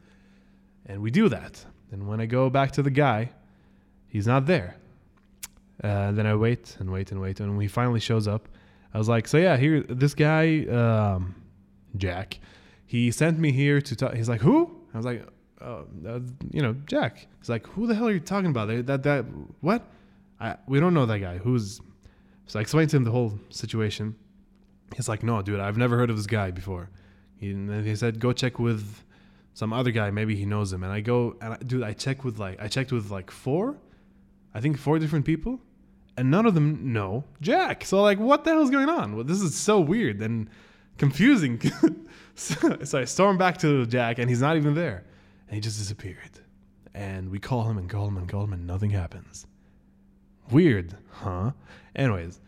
And 0.86 1.02
we 1.02 1.12
do 1.12 1.30
that. 1.30 1.66
And 1.92 2.08
when 2.08 2.20
I 2.20 2.26
go 2.26 2.50
back 2.50 2.72
to 2.74 2.84
the 2.84 2.92
guy, 2.92 3.32
he's 4.08 4.28
not 4.28 4.46
there. 4.46 4.76
Uh, 5.84 6.12
then 6.12 6.26
I 6.26 6.36
wait 6.36 6.76
and 6.80 6.92
wait 6.92 7.12
and 7.12 7.22
wait, 7.22 7.40
and 7.40 7.52
when 7.52 7.62
he 7.62 7.68
finally 7.68 8.00
shows 8.00 8.28
up, 8.28 8.50
I 8.94 8.98
was 8.98 9.08
like, 9.08 9.28
so 9.28 9.38
yeah, 9.38 9.58
here, 9.58 9.84
this 9.84 10.14
guy, 10.14 10.66
um, 10.66 11.36
Jack, 11.96 12.40
he 12.86 13.12
sent 13.12 13.38
me 13.38 13.52
here 13.52 13.82
to 13.82 13.96
talk. 13.96 14.14
He's 14.16 14.30
like, 14.30 14.42
who? 14.42 14.76
I 14.94 14.98
was 14.98 15.06
like, 15.06 15.28
uh, 15.62 15.82
uh, 16.08 16.20
you 16.52 16.62
know, 16.62 16.76
Jack. 16.86 17.28
He's 17.40 17.50
like, 17.50 17.66
who 17.68 17.88
the 17.88 17.96
hell 17.96 18.08
are 18.08 18.12
you 18.12 18.20
talking 18.20 18.50
about? 18.50 18.68
That 18.86 19.04
that 19.04 19.26
what? 19.62 19.84
I 20.40 20.56
we 20.68 20.80
don't 20.80 20.94
know 20.94 21.06
that 21.06 21.20
guy. 21.20 21.38
Who's? 21.38 21.82
So 22.46 22.60
I 22.60 22.62
explained 22.62 22.90
to 22.92 22.98
him 22.98 23.04
the 23.04 23.12
whole 23.12 23.40
situation. 23.50 24.16
He's 24.96 25.10
like, 25.10 25.22
no, 25.24 25.42
dude, 25.42 25.60
I've 25.60 25.78
never 25.78 25.98
heard 25.98 26.10
of 26.10 26.16
this 26.16 26.28
guy 26.28 26.52
before. 26.52 26.90
He, 27.38 27.52
and 27.52 27.86
he 27.86 27.96
said, 27.96 28.20
go 28.20 28.32
check 28.32 28.58
with 28.58 29.04
some 29.54 29.74
other 29.74 29.92
guy. 29.92 30.12
Maybe 30.12 30.36
he 30.36 30.46
knows 30.46 30.72
him. 30.72 30.84
And 30.84 30.94
I 30.94 31.02
go, 31.02 31.36
and 31.42 31.56
I, 31.56 31.58
dude, 31.58 31.84
I 31.84 31.92
check 31.92 32.24
with 32.24 32.40
like, 32.40 32.62
I 32.62 32.70
checked 32.70 32.94
with 32.94 33.12
like 33.12 33.30
four, 33.30 33.78
I 34.54 34.62
think 34.62 34.78
four 34.78 34.98
different 34.98 35.26
people, 35.26 35.60
and 36.16 36.32
none 36.32 36.46
of 36.46 36.54
them 36.54 36.94
know 36.94 37.26
Jack. 37.42 37.84
So 37.84 38.02
like, 38.02 38.18
what 38.18 38.46
the 38.46 38.52
hell 38.52 38.62
is 38.62 38.70
going 38.70 38.88
on? 38.88 39.16
Well, 39.16 39.26
this 39.26 39.42
is 39.42 39.54
so 39.54 39.82
weird 39.82 40.22
and 40.22 40.50
confusing. 40.98 41.62
so, 42.36 42.78
so 42.84 43.00
I 43.00 43.04
storm 43.04 43.38
back 43.38 43.58
to 43.58 43.86
Jack, 43.88 44.20
and 44.20 44.30
he's 44.30 44.42
not 44.42 44.56
even 44.56 44.74
there 44.74 45.04
and 45.48 45.56
he 45.56 45.62
just 45.62 45.78
disappeared. 45.78 46.40
And 46.94 47.30
we 47.30 47.40
call 47.40 47.64
him 47.64 47.78
and 47.78 47.90
call 47.90 48.08
him 48.08 48.18
and 48.18 48.28
call 48.28 48.44
him, 48.44 48.54
and 48.54 48.66
nothing 48.66 48.90
happens. 48.90 49.46
Weird, 50.50 50.96
huh? 51.12 51.52
Anyways, 51.96 52.40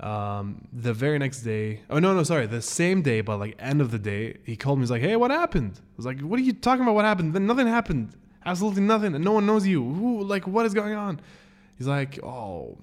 um, 0.00 0.66
the 0.72 0.92
very 0.92 1.18
next 1.18 1.42
day, 1.42 1.80
oh 1.90 1.98
no, 1.98 2.14
no, 2.14 2.22
sorry, 2.22 2.46
the 2.46 2.62
same 2.62 3.02
day, 3.02 3.20
but 3.20 3.38
like 3.38 3.54
end 3.58 3.80
of 3.80 3.90
the 3.90 3.98
day, 3.98 4.38
he 4.44 4.56
called 4.56 4.78
me. 4.78 4.82
He's 4.82 4.90
like, 4.90 5.02
"Hey, 5.02 5.14
what 5.16 5.30
happened?" 5.30 5.74
I 5.78 5.82
was 5.96 6.06
like, 6.06 6.20
"What 6.20 6.38
are 6.40 6.42
you 6.42 6.52
talking 6.52 6.82
about? 6.82 6.94
What 6.94 7.04
happened?" 7.04 7.34
Then 7.34 7.46
nothing 7.46 7.66
happened. 7.66 8.14
Absolutely 8.44 8.82
nothing, 8.82 9.14
and 9.14 9.24
no 9.24 9.32
one 9.32 9.46
knows 9.46 9.66
you. 9.66 9.84
Who, 9.84 10.24
like, 10.24 10.46
what 10.48 10.66
is 10.66 10.74
going 10.74 10.94
on? 10.94 11.20
He's 11.78 11.86
like, 11.86 12.18
"Oh, 12.24 12.78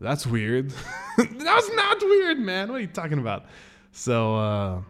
That's 0.00 0.26
weird. 0.26 0.70
That's 1.18 1.70
not 1.74 2.00
weird, 2.00 2.38
man. 2.38 2.68
What 2.68 2.76
are 2.76 2.80
you 2.80 2.86
talking 2.88 3.18
about? 3.18 3.44
So 3.92 4.36
uh, 4.36 4.80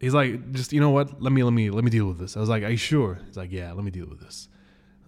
he's 0.00 0.14
like, 0.14 0.52
just 0.52 0.72
you 0.72 0.80
know 0.80 0.90
what? 0.90 1.22
Let 1.22 1.32
me 1.32 1.42
let 1.42 1.52
me 1.52 1.70
let 1.70 1.84
me 1.84 1.90
deal 1.90 2.06
with 2.06 2.18
this. 2.18 2.36
I 2.36 2.40
was 2.40 2.48
like, 2.48 2.62
are 2.62 2.70
you 2.70 2.76
sure? 2.76 3.18
He's 3.26 3.36
like, 3.36 3.52
yeah, 3.52 3.72
let 3.72 3.84
me 3.84 3.90
deal 3.90 4.06
with 4.06 4.20
this. 4.20 4.48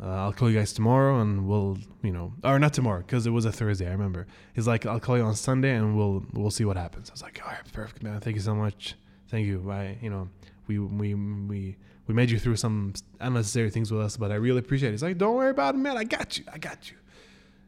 Uh, 0.02 0.08
I'll 0.08 0.32
call 0.32 0.50
you 0.50 0.58
guys 0.58 0.72
tomorrow, 0.74 1.20
and 1.20 1.48
we'll 1.48 1.78
you 2.02 2.12
know, 2.12 2.34
or 2.44 2.58
not 2.58 2.74
tomorrow 2.74 3.00
because 3.00 3.26
it 3.26 3.30
was 3.30 3.44
a 3.44 3.52
Thursday. 3.52 3.88
I 3.88 3.92
remember. 3.92 4.26
He's 4.54 4.66
like, 4.66 4.84
I'll 4.84 5.00
call 5.00 5.16
you 5.16 5.24
on 5.24 5.34
Sunday, 5.34 5.74
and 5.74 5.96
we'll 5.96 6.24
we'll 6.32 6.50
see 6.50 6.64
what 6.64 6.76
happens. 6.76 7.08
I 7.10 7.14
was 7.14 7.22
like, 7.22 7.40
all 7.42 7.50
right, 7.50 7.72
perfect, 7.72 8.02
man. 8.02 8.20
Thank 8.20 8.36
you 8.36 8.42
so 8.42 8.54
much. 8.54 8.94
Thank 9.28 9.46
you. 9.46 9.70
I 9.70 9.96
you 10.02 10.10
know, 10.10 10.28
we 10.66 10.78
we 10.78 11.14
we 11.14 11.76
we 12.06 12.14
made 12.14 12.30
you 12.30 12.38
through 12.38 12.56
some 12.56 12.92
unnecessary 13.20 13.70
things 13.70 13.90
with 13.90 14.02
us, 14.02 14.16
but 14.16 14.30
I 14.30 14.34
really 14.34 14.58
appreciate 14.58 14.90
it. 14.90 14.92
He's 14.92 15.02
like, 15.02 15.18
don't 15.18 15.34
worry 15.34 15.50
about 15.50 15.74
it, 15.74 15.78
man. 15.78 15.96
I 15.96 16.04
got 16.04 16.38
you. 16.38 16.44
I 16.52 16.58
got 16.58 16.90
you. 16.90 16.96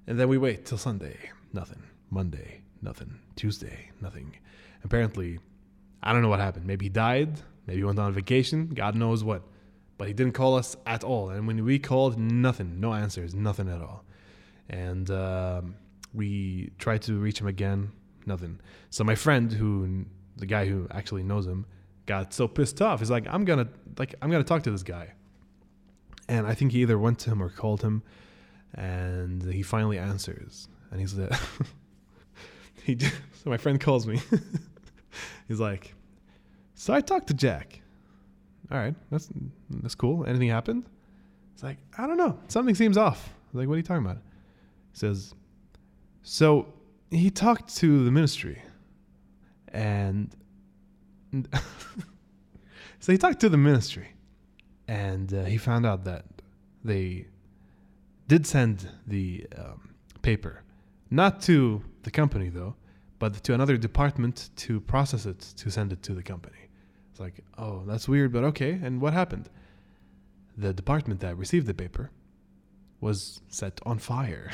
And 0.07 0.19
then 0.19 0.29
we 0.29 0.39
wait 0.39 0.65
till 0.65 0.79
Sunday. 0.79 1.17
Nothing. 1.53 1.83
Monday. 2.11 2.63
Nothing. 2.83 3.19
Tuesday. 3.37 3.91
Nothing. 4.01 4.37
Apparently, 4.85 5.39
I 6.03 6.13
don't 6.13 6.23
know 6.23 6.29
what 6.29 6.41
happened. 6.41 6.67
Maybe 6.67 6.87
he 6.87 6.91
died. 6.91 7.41
Maybe 7.67 7.79
he 7.79 7.85
went 7.85 7.99
on 7.99 8.13
vacation. 8.13 8.69
God 8.69 8.95
knows 8.95 9.25
what. 9.25 9.43
But 9.99 10.09
he 10.09 10.15
didn't 10.15 10.35
call 10.35 10.57
us 10.57 10.77
at 10.87 11.03
all. 11.03 11.31
And 11.31 11.47
when 11.47 11.65
we 11.65 11.79
called, 11.79 12.19
nothing. 12.19 12.81
No 12.81 12.95
answers. 12.95 13.35
Nothing 13.35 13.69
at 13.69 13.81
all. 13.81 14.05
And 14.69 15.11
um, 15.11 15.75
we 16.15 16.71
tried 16.79 17.03
to 17.03 17.15
reach 17.15 17.41
him 17.41 17.47
again. 17.47 17.91
Nothing. 18.27 18.61
So 18.91 19.05
my 19.05 19.15
friend, 19.15 19.53
who 19.53 20.05
the 20.37 20.47
guy 20.47 20.67
who 20.67 20.87
actually 20.91 21.23
knows 21.25 21.47
him, 21.47 21.67
got 22.07 22.33
so 22.33 22.49
pissed 22.49 22.81
off. 22.81 23.01
He's 23.01 23.11
like, 23.11 23.27
I'm 23.29 23.45
gonna 23.45 23.69
like 23.99 24.15
I'm 24.21 24.31
gonna 24.31 24.45
talk 24.45 24.63
to 24.65 24.71
this 24.71 24.83
guy. 24.83 25.13
And 26.29 26.47
I 26.47 26.55
think 26.55 26.73
he 26.73 26.83
either 26.83 26.99
went 26.99 27.19
to 27.21 27.31
him 27.31 27.43
or 27.43 27.49
called 27.49 27.83
him, 27.83 28.03
and 28.75 29.43
he 29.43 29.63
finally 29.63 29.99
answers. 29.99 30.69
And 30.91 31.01
he's 31.01 31.15
like, 31.15 31.33
he 32.85 32.99
so 32.99 33.51
my 33.51 33.57
friend 33.57 33.81
calls 33.81 34.07
me. 34.07 34.21
he's 35.49 35.61
like, 35.61 35.95
so 36.75 36.95
I 36.95 37.01
talked 37.01 37.29
to 37.29 37.35
Jack. 37.35 37.81
All 38.71 38.79
right, 38.79 38.95
that's 39.11 39.29
that's 39.71 39.95
cool. 39.95 40.27
Anything 40.27 40.49
happened? 40.49 40.85
It's 41.55 41.63
like 41.63 41.79
I 41.97 42.07
don't 42.07 42.19
know. 42.19 42.39
Something 42.49 42.75
seems 42.75 42.97
off. 42.97 43.31
I'm 43.53 43.61
like, 43.61 43.69
what 43.69 43.75
are 43.75 43.79
you 43.79 43.83
talking 43.83 44.05
about? 44.05 44.19
He 44.93 44.99
says, 44.99 45.35
so 46.23 46.73
he 47.11 47.31
talked 47.31 47.75
to 47.77 48.05
the 48.05 48.11
ministry, 48.11 48.63
and 49.69 50.35
so 53.01 53.13
he 53.13 53.19
talked 53.19 53.41
to 53.41 53.49
the 53.49 53.57
ministry, 53.57 54.09
and 54.87 55.33
uh, 55.33 55.45
he 55.45 55.57
found 55.57 55.87
out 55.87 56.05
that 56.05 56.25
they 56.85 57.27
did 58.29 58.47
send 58.47 58.89
the 59.07 59.47
um, 59.57 59.95
paper, 60.23 60.63
not 61.11 61.41
to 61.43 61.83
the 62.03 62.11
company 62.11 62.51
though, 62.51 62.77
but 63.19 63.35
to 63.45 63.55
another 63.55 63.77
department 63.77 64.51
to 64.57 64.81
process 64.81 65.27
it 65.27 65.41
to 65.41 65.71
send 65.71 65.93
it 65.93 66.03
to 66.05 66.15
the 66.15 66.23
company. 66.23 66.59
It's 67.11 67.21
like, 67.21 67.45
oh, 67.57 67.83
that's 67.87 68.09
weird, 68.09 68.33
but 68.33 68.45
okay. 68.45 68.79
And 68.83 69.01
what 69.01 69.13
happened? 69.13 69.49
The 70.57 70.73
department 70.73 71.21
that 71.21 71.37
received 71.37 71.67
the 71.67 71.75
paper 71.75 72.11
was 73.01 73.41
set 73.49 73.81
on 73.85 73.99
fire. 73.99 74.51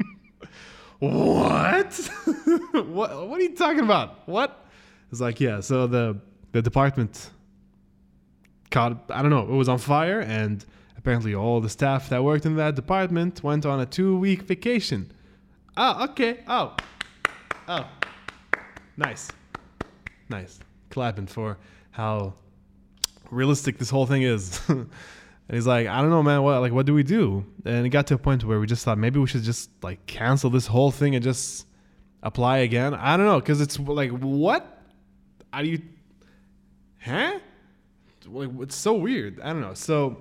what? 0.98 1.94
what? 2.72 3.28
What 3.28 3.40
are 3.40 3.42
you 3.42 3.56
talking 3.56 3.80
about? 3.84 4.28
What? 4.28 4.66
It's 5.10 5.20
like, 5.20 5.40
yeah. 5.40 5.60
So 5.60 5.86
the 5.86 6.18
the 6.52 6.62
department 6.62 7.30
caught. 8.70 9.10
I 9.10 9.22
don't 9.22 9.30
know. 9.30 9.42
It 9.42 9.56
was 9.56 9.68
on 9.68 9.78
fire, 9.78 10.20
and 10.20 10.64
apparently 10.96 11.34
all 11.34 11.60
the 11.60 11.68
staff 11.68 12.08
that 12.10 12.22
worked 12.22 12.46
in 12.46 12.56
that 12.56 12.76
department 12.76 13.42
went 13.42 13.66
on 13.66 13.80
a 13.80 13.86
two 13.86 14.16
week 14.16 14.42
vacation. 14.42 15.12
Oh, 15.76 16.04
okay. 16.04 16.40
Oh, 16.46 16.76
oh, 17.72 17.88
nice, 18.96 19.28
nice. 20.28 20.58
Clapping 20.90 21.26
for 21.26 21.58
how 21.90 22.34
realistic 23.30 23.78
this 23.78 23.90
whole 23.90 24.06
thing 24.06 24.22
is. 24.22 24.60
and 24.68 24.88
he's 25.50 25.66
like, 25.66 25.86
I 25.86 26.00
don't 26.00 26.10
know, 26.10 26.22
man. 26.22 26.42
What 26.42 26.60
like 26.60 26.72
what 26.72 26.86
do 26.86 26.94
we 26.94 27.02
do? 27.02 27.44
And 27.64 27.86
it 27.86 27.90
got 27.90 28.06
to 28.08 28.14
a 28.14 28.18
point 28.18 28.44
where 28.44 28.60
we 28.60 28.66
just 28.66 28.84
thought 28.84 28.98
maybe 28.98 29.18
we 29.18 29.26
should 29.26 29.42
just 29.42 29.70
like 29.82 30.04
cancel 30.06 30.50
this 30.50 30.66
whole 30.66 30.90
thing 30.90 31.14
and 31.14 31.24
just 31.24 31.66
apply 32.22 32.58
again. 32.58 32.94
I 32.94 33.16
don't 33.16 33.26
know, 33.26 33.40
because 33.40 33.60
it's 33.60 33.78
like 33.78 34.10
what? 34.10 34.82
Do 35.56 35.66
you? 35.66 35.82
Huh? 37.00 37.38
Like 38.28 38.50
it's 38.60 38.76
so 38.76 38.94
weird. 38.94 39.40
I 39.40 39.52
don't 39.52 39.62
know. 39.62 39.74
So 39.74 40.18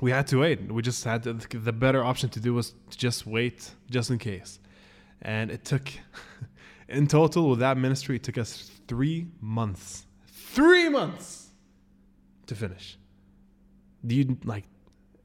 we 0.00 0.10
had 0.10 0.26
to 0.28 0.38
wait. 0.38 0.70
We 0.70 0.82
just 0.82 1.04
had 1.04 1.22
to, 1.24 1.34
the 1.34 1.72
better 1.72 2.04
option 2.04 2.28
to 2.30 2.40
do 2.40 2.54
was 2.54 2.74
to 2.90 2.98
just 2.98 3.26
wait, 3.26 3.70
just 3.90 4.10
in 4.10 4.18
case. 4.18 4.58
And 5.22 5.50
it 5.50 5.64
took, 5.64 5.90
in 6.88 7.06
total, 7.06 7.50
with 7.50 7.58
that 7.60 7.76
ministry, 7.76 8.16
it 8.16 8.22
took 8.22 8.38
us 8.38 8.70
three 8.86 9.26
months. 9.40 10.06
Three 10.26 10.88
months 10.88 11.50
to 12.46 12.54
finish. 12.54 12.98
Do 14.06 14.14
you 14.14 14.36
like, 14.44 14.64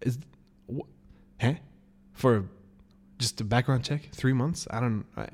is, 0.02 0.18
wh- 0.74 0.88
huh? 1.40 1.54
For 2.14 2.46
just 3.20 3.40
a 3.42 3.44
background 3.44 3.84
check? 3.86 4.10
Three 4.12 4.34
months? 4.34 4.68
I 4.72 4.80
don't. 4.80 5.06
I, 5.16 5.28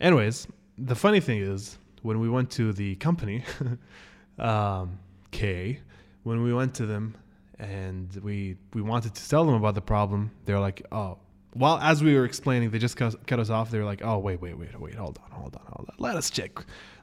anyways, 0.00 0.46
the 0.78 0.94
funny 0.94 1.20
thing 1.20 1.40
is, 1.40 1.78
when 2.02 2.20
we 2.20 2.28
went 2.28 2.50
to 2.52 2.72
the 2.72 2.94
company, 2.96 3.44
um, 4.38 4.98
K, 5.32 5.80
when 6.22 6.42
we 6.42 6.54
went 6.54 6.74
to 6.74 6.86
them 6.86 7.16
and 7.58 8.14
we 8.22 8.56
we 8.72 8.82
wanted 8.82 9.14
to 9.14 9.28
tell 9.28 9.44
them 9.44 9.54
about 9.54 9.74
the 9.74 9.82
problem, 9.82 10.30
they're 10.44 10.60
like, 10.60 10.86
oh. 10.92 11.18
While 11.54 11.78
as 11.78 12.02
we 12.02 12.14
were 12.14 12.24
explaining, 12.24 12.70
they 12.70 12.78
just 12.78 12.96
cut, 12.96 13.38
us 13.38 13.48
off. 13.48 13.70
They 13.70 13.78
were 13.78 13.84
like, 13.84 14.02
"Oh, 14.04 14.18
wait, 14.18 14.40
wait, 14.40 14.58
wait, 14.58 14.78
wait, 14.78 14.94
hold 14.94 15.18
on, 15.24 15.30
hold 15.30 15.56
on, 15.56 15.62
hold 15.66 15.88
on. 15.88 15.94
Let 15.98 16.16
us 16.16 16.28
check, 16.28 16.52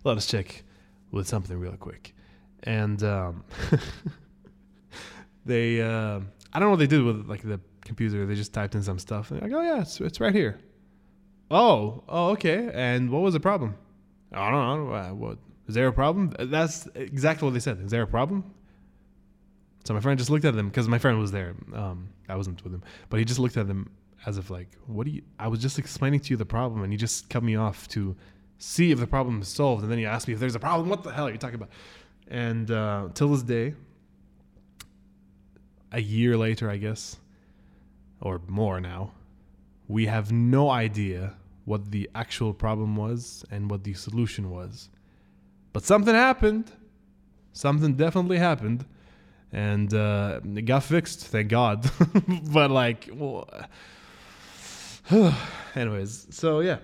let 0.04 0.18
us 0.18 0.26
check 0.28 0.64
with 1.12 1.28
something 1.28 1.58
real 1.58 1.78
quick." 1.78 2.14
And 2.64 3.02
um, 3.02 3.46
they, 5.46 5.82
uh, 5.82 6.20
I 6.54 6.60
don't 6.60 6.68
know 6.68 6.70
what 6.72 6.80
they 6.80 6.88
did 6.88 7.02
with 7.02 7.28
like 7.28 7.42
the 7.42 7.62
computer. 7.86 8.26
They 8.26 8.36
just 8.36 8.54
typed 8.54 8.76
in 8.76 8.84
some 8.84 9.00
stuff. 9.00 9.30
They're 9.30 9.40
like, 9.40 9.54
"Oh 9.54 9.62
yeah, 9.62 9.82
it's 9.82 10.02
it's 10.02 10.20
right 10.20 10.36
here." 10.36 10.60
Oh, 11.50 12.04
oh, 12.08 12.30
okay. 12.32 12.72
And 12.74 13.10
what 13.10 13.22
was 13.22 13.34
the 13.34 13.40
problem? 13.40 13.76
I 14.34 14.52
don't 14.52 14.90
know. 14.90 14.94
Uh, 14.94 15.14
what 15.14 15.38
is 15.68 15.76
there 15.76 15.88
a 15.88 15.94
problem? 15.94 16.34
That's 16.40 16.88
exactly 16.96 17.46
what 17.46 17.54
they 17.54 17.60
said. 17.60 17.80
Is 17.80 17.92
there 17.92 18.04
a 18.04 18.08
problem? 18.08 18.54
So 19.86 19.94
my 19.94 20.00
friend 20.00 20.18
just 20.18 20.30
looked 20.30 20.46
at 20.46 20.56
them 20.56 20.70
because 20.70 20.88
my 20.88 20.98
friend 20.98 21.20
was 21.20 21.32
there. 21.32 21.56
Um, 21.74 22.10
I 22.30 22.36
wasn't 22.36 22.64
with 22.64 22.74
him, 22.74 22.84
but 23.10 23.20
he 23.20 23.26
just 23.26 23.40
looked 23.40 23.58
at 23.58 23.68
them 23.68 23.90
as 24.26 24.38
if 24.38 24.50
like, 24.50 24.70
"What 24.88 25.06
do 25.06 25.12
you?" 25.12 25.24
I 25.40 25.48
was 25.48 25.60
just 25.60 25.80
explaining 25.80 26.20
to 26.22 26.30
you 26.32 26.38
the 26.38 26.46
problem, 26.46 26.84
and 26.84 26.92
you 26.92 27.00
just 27.00 27.30
cut 27.30 27.44
me 27.44 27.56
off 27.56 27.88
to 27.90 28.16
see 28.58 28.92
if 28.92 29.00
the 29.00 29.08
problem 29.08 29.42
is 29.42 29.48
solved, 29.48 29.84
and 29.84 29.92
then 29.92 30.00
you 30.00 30.08
ask 30.08 30.28
me 30.28 30.34
if 30.34 30.40
there's 30.40 30.56
a 30.56 30.60
problem. 30.60 30.90
What 30.90 31.04
the 31.04 31.12
hell 31.12 31.28
are 31.28 31.32
you 31.32 31.38
talking 31.38 31.56
about? 31.56 31.70
And 32.28 32.70
uh, 32.72 33.10
till 33.14 33.30
this 33.30 33.44
day, 33.44 33.74
a 35.92 36.02
year 36.02 36.38
later, 36.38 36.70
I 36.70 36.78
guess, 36.78 37.18
or 38.22 38.42
more 38.48 38.80
now, 38.80 39.12
we 39.88 40.06
have 40.06 40.32
no 40.32 40.70
idea 40.70 41.36
what 41.66 41.92
the 41.92 42.10
actual 42.16 42.54
problem 42.54 42.96
was 42.96 43.44
and 43.52 43.70
what 43.70 43.84
the 43.84 43.94
solution 43.94 44.50
was. 44.50 44.90
But 45.74 45.84
something 45.84 46.16
happened. 46.16 46.72
Something 47.54 47.96
definitely 47.96 48.38
happened. 48.38 48.86
And 49.52 49.94
uh, 49.94 50.40
it 50.56 50.64
got 50.64 50.84
fixed, 50.84 51.28
thank 51.28 51.50
God. 51.50 51.90
but, 52.54 52.72
like, 52.72 53.10
well, 53.14 53.50
anyways, 55.76 56.28
so 56.30 56.60
yeah. 56.60 56.78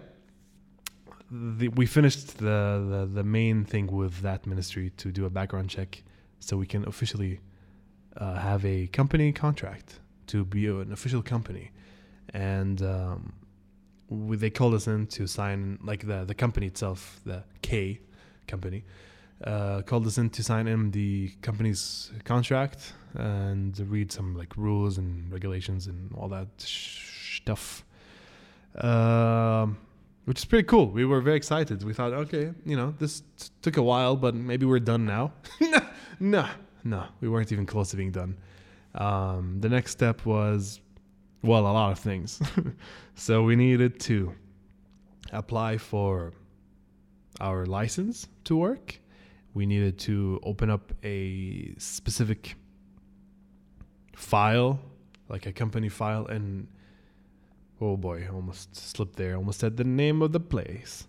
The, 1.29 1.67
we 1.69 1.85
finished 1.85 2.37
the, 2.37 2.85
the, 2.89 3.09
the 3.15 3.23
main 3.23 3.65
thing 3.65 3.87
with 3.87 4.21
that 4.21 4.47
ministry 4.47 4.91
to 4.97 5.11
do 5.11 5.25
a 5.25 5.29
background 5.29 5.69
check 5.69 6.03
so 6.39 6.55
we 6.55 6.65
can 6.65 6.87
officially 6.87 7.41
uh, 8.15 8.35
have 8.35 8.63
a 8.65 8.87
company 8.87 9.31
contract 9.33 9.99
to 10.27 10.45
be 10.45 10.67
an 10.67 10.91
official 10.91 11.21
company. 11.21 11.71
And 12.33 12.81
um, 12.81 13.33
we, 14.09 14.37
they 14.37 14.49
called 14.49 14.73
us 14.73 14.87
in 14.87 15.07
to 15.07 15.27
sign 15.27 15.79
like 15.83 16.05
the 16.07 16.23
the 16.25 16.33
company 16.33 16.67
itself, 16.67 17.19
the 17.25 17.43
K 17.61 17.99
company, 18.47 18.83
uh, 19.43 19.81
called 19.83 20.07
us 20.07 20.17
in 20.17 20.29
to 20.31 20.43
sign 20.43 20.67
in 20.67 20.91
the 20.91 21.29
company's 21.41 22.11
contract 22.23 22.93
and 23.13 23.77
read 23.89 24.11
some 24.11 24.35
like 24.35 24.55
rules 24.57 24.97
and 24.97 25.31
regulations 25.31 25.87
and 25.87 26.11
all 26.13 26.29
that 26.29 26.47
sh- 26.59 27.39
stuff. 27.41 27.83
Um, 28.77 29.77
which 30.25 30.39
is 30.39 30.45
pretty 30.45 30.65
cool. 30.67 30.87
We 30.87 31.05
were 31.05 31.21
very 31.21 31.37
excited. 31.37 31.83
We 31.83 31.93
thought, 31.93 32.13
okay, 32.13 32.51
you 32.65 32.75
know, 32.75 32.93
this 32.99 33.21
t- 33.37 33.49
took 33.61 33.77
a 33.77 33.81
while, 33.81 34.15
but 34.15 34.35
maybe 34.35 34.65
we're 34.65 34.79
done 34.79 35.05
now. 35.05 35.31
no, 36.19 36.47
no, 36.83 37.05
we 37.21 37.29
weren't 37.29 37.51
even 37.51 37.65
close 37.65 37.91
to 37.91 37.97
being 37.97 38.11
done. 38.11 38.37
Um, 38.95 39.61
the 39.61 39.69
next 39.69 39.91
step 39.91 40.25
was 40.25 40.81
well, 41.43 41.61
a 41.61 41.71
lot 41.71 41.91
of 41.91 41.99
things. 41.99 42.41
so 43.15 43.43
we 43.43 43.55
needed 43.55 43.99
to 44.01 44.33
apply 45.31 45.77
for 45.77 46.33
our 47.39 47.65
license 47.65 48.27
to 48.45 48.55
work. 48.55 48.99
We 49.53 49.65
needed 49.65 49.97
to 49.99 50.39
open 50.43 50.69
up 50.69 50.93
a 51.03 51.73
specific 51.77 52.55
file, 54.15 54.79
like 55.29 55.45
a 55.45 55.53
company 55.53 55.89
file, 55.89 56.25
and 56.25 56.67
Oh 57.79 57.95
boy, 57.97 58.27
almost 58.33 58.75
slipped 58.75 59.15
there. 59.17 59.35
Almost 59.35 59.59
said 59.59 59.77
the 59.77 59.83
name 59.83 60.21
of 60.21 60.31
the 60.31 60.39
place. 60.39 61.07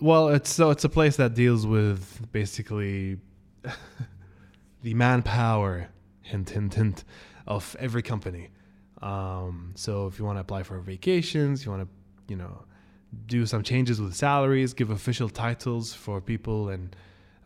Well, 0.00 0.28
it's 0.28 0.50
so 0.50 0.70
it's 0.70 0.84
a 0.84 0.88
place 0.88 1.16
that 1.16 1.34
deals 1.34 1.66
with 1.66 2.30
basically 2.32 3.18
the 4.82 4.94
manpower, 4.94 5.88
hint, 6.22 6.50
hint, 6.50 6.74
hint, 6.74 7.04
of 7.46 7.76
every 7.78 8.02
company. 8.02 8.48
Um, 9.02 9.72
so 9.74 10.06
if 10.06 10.18
you 10.18 10.24
want 10.24 10.36
to 10.36 10.40
apply 10.40 10.62
for 10.62 10.78
vacations, 10.80 11.64
you 11.64 11.70
want 11.70 11.82
to, 11.82 11.88
you 12.32 12.36
know, 12.36 12.64
do 13.26 13.44
some 13.44 13.62
changes 13.62 14.00
with 14.00 14.14
salaries, 14.14 14.72
give 14.72 14.90
official 14.90 15.28
titles 15.28 15.92
for 15.92 16.20
people, 16.20 16.68
and 16.68 16.94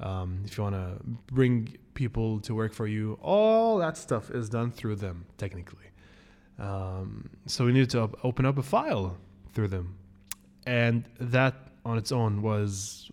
um, 0.01 0.43
if 0.45 0.59
you 0.59 0.65
want 0.65 0.75
to 0.75 0.99
bring 1.33 1.77
people 1.95 2.41
to 2.41 2.55
work 2.55 2.73
for 2.73 2.87
you, 2.87 3.19
all 3.23 3.79
that 3.79 3.97
stuff 3.97 4.31
is 4.31 4.49
done 4.49 4.71
through 4.71 4.97
them 4.97 5.25
technically. 5.39 5.87
Um, 6.59 7.31
so 7.47 7.67
we 7.67 7.73
needed 7.73 7.91
to 7.91 8.03
op- 8.03 8.25
open 8.25 8.47
up 8.47 8.59
a 8.59 8.63
file 8.63 9.17
through 9.53 9.69
them, 9.69 9.97
and 10.67 11.05
that 11.21 11.55
on 11.85 11.99
its 11.99 12.13
own 12.13 12.43
was 12.43 13.11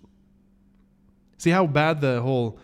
see 1.38 1.50
how 1.50 1.66
bad 1.66 2.02
the 2.02 2.22
whole 2.22 2.60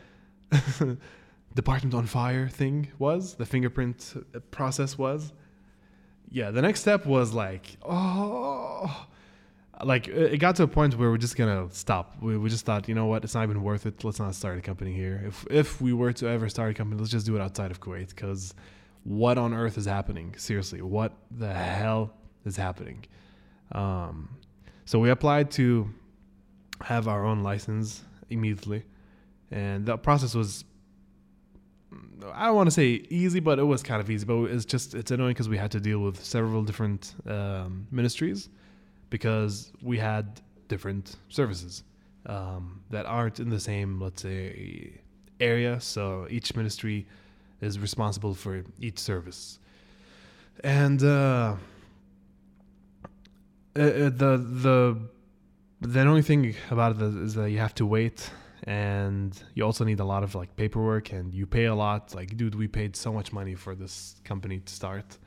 department 1.56 1.94
on 1.96 2.06
fire 2.06 2.48
thing 2.48 2.88
was, 3.00 3.34
the 3.36 3.46
fingerprint 3.46 4.14
process 4.52 4.98
was. 4.98 5.34
Yeah, 6.30 6.52
the 6.52 6.62
next 6.62 6.82
step 6.82 7.06
was 7.06 7.34
like, 7.34 7.78
oh, 7.84 9.08
like 9.84 10.08
it 10.08 10.40
got 10.40 10.56
to 10.58 10.64
a 10.64 10.68
point 10.68 10.98
where 10.98 11.10
we're 11.10 11.18
just 11.18 11.36
gonna 11.36 11.68
stop. 11.72 12.16
We, 12.22 12.38
we 12.38 12.50
just 12.50 12.66
thought, 12.66 12.88
you 12.88 12.96
know 12.96 13.06
what, 13.06 13.24
it's 13.24 13.34
not 13.34 13.44
even 13.44 13.64
worth 13.64 13.86
it. 13.86 14.04
Let's 14.04 14.20
not 14.20 14.36
start 14.36 14.58
a 14.58 14.62
company 14.62 14.94
here. 14.94 15.24
If 15.26 15.46
if 15.50 15.82
we 15.82 15.94
were 15.94 16.14
to 16.14 16.28
ever 16.28 16.50
start 16.50 16.72
a 16.72 16.74
company, 16.74 17.00
let's 17.00 17.12
just 17.12 17.26
do 17.26 17.36
it 17.36 17.42
outside 17.42 17.72
of 17.72 17.80
Kuwait. 17.80 18.10
Because 18.10 18.54
what 19.08 19.38
on 19.38 19.54
earth 19.54 19.78
is 19.78 19.86
happening? 19.86 20.36
Seriously, 20.38 20.82
what 20.82 21.14
the 21.32 21.54
hell 21.54 22.14
is 22.44 22.58
happening? 22.58 23.06
Um, 23.72 24.38
so 24.84 25.00
we 25.00 25.10
applied 25.10 25.50
to 25.52 25.90
have 26.82 27.08
our 27.08 27.26
own 27.26 27.42
license 27.42 28.04
immediately, 28.30 28.84
and 29.50 29.86
the 29.86 29.98
process 29.98 30.36
was. 30.36 30.66
I 32.34 32.48
don't 32.48 32.56
want 32.56 32.68
to 32.68 32.72
say 32.72 33.06
easy, 33.10 33.40
but 33.40 33.60
it 33.60 33.64
was 33.64 33.82
kind 33.82 34.02
of 34.02 34.10
easy. 34.10 34.26
But 34.26 34.44
it's 34.52 34.66
just 34.66 34.94
it's 34.94 35.10
annoying 35.10 35.32
because 35.32 35.48
we 35.48 35.58
had 35.58 35.72
to 35.72 35.80
deal 35.80 36.00
with 36.00 36.22
several 36.22 36.62
different 36.64 37.16
um, 37.26 37.88
ministries 37.92 38.50
because 39.10 39.72
we 39.82 39.98
had 39.98 40.42
different 40.68 41.16
services 41.30 41.84
um, 42.26 42.82
that 42.90 43.06
aren't 43.06 43.40
in 43.40 43.50
the 43.50 43.60
same, 43.60 44.02
let's 44.02 44.22
say, 44.22 45.00
area. 45.40 45.80
So 45.80 46.28
each 46.30 46.58
ministry 46.58 47.08
is 47.62 47.80
responsible 47.80 48.34
for 48.34 48.64
each 48.80 49.00
service, 49.00 49.60
and 50.64 51.04
uh, 51.04 51.56
uh, 53.76 53.80
uh 53.80 54.10
the 54.10 54.38
the 54.66 54.98
the 55.82 56.00
only 56.02 56.22
thing 56.22 56.56
about 56.72 56.96
it 56.96 57.02
is 57.02 57.36
that 57.36 57.50
you 57.52 57.60
have 57.60 57.76
to 57.76 57.86
wait 57.86 58.30
and 58.64 59.44
you 59.54 59.64
also 59.64 59.84
need 59.86 60.00
a 60.00 60.04
lot 60.04 60.24
of 60.24 60.34
like 60.34 60.56
paperwork 60.56 61.14
and 61.14 61.32
you 61.34 61.46
pay 61.46 61.66
a 61.66 61.76
lot 61.76 62.16
like 62.16 62.36
dude 62.36 62.56
we 62.56 62.68
paid 62.68 62.96
so 62.96 63.14
much 63.14 63.32
money 63.32 63.54
for 63.54 63.76
this 63.76 64.16
company 64.26 64.60
to 64.60 64.74
start 64.74 65.20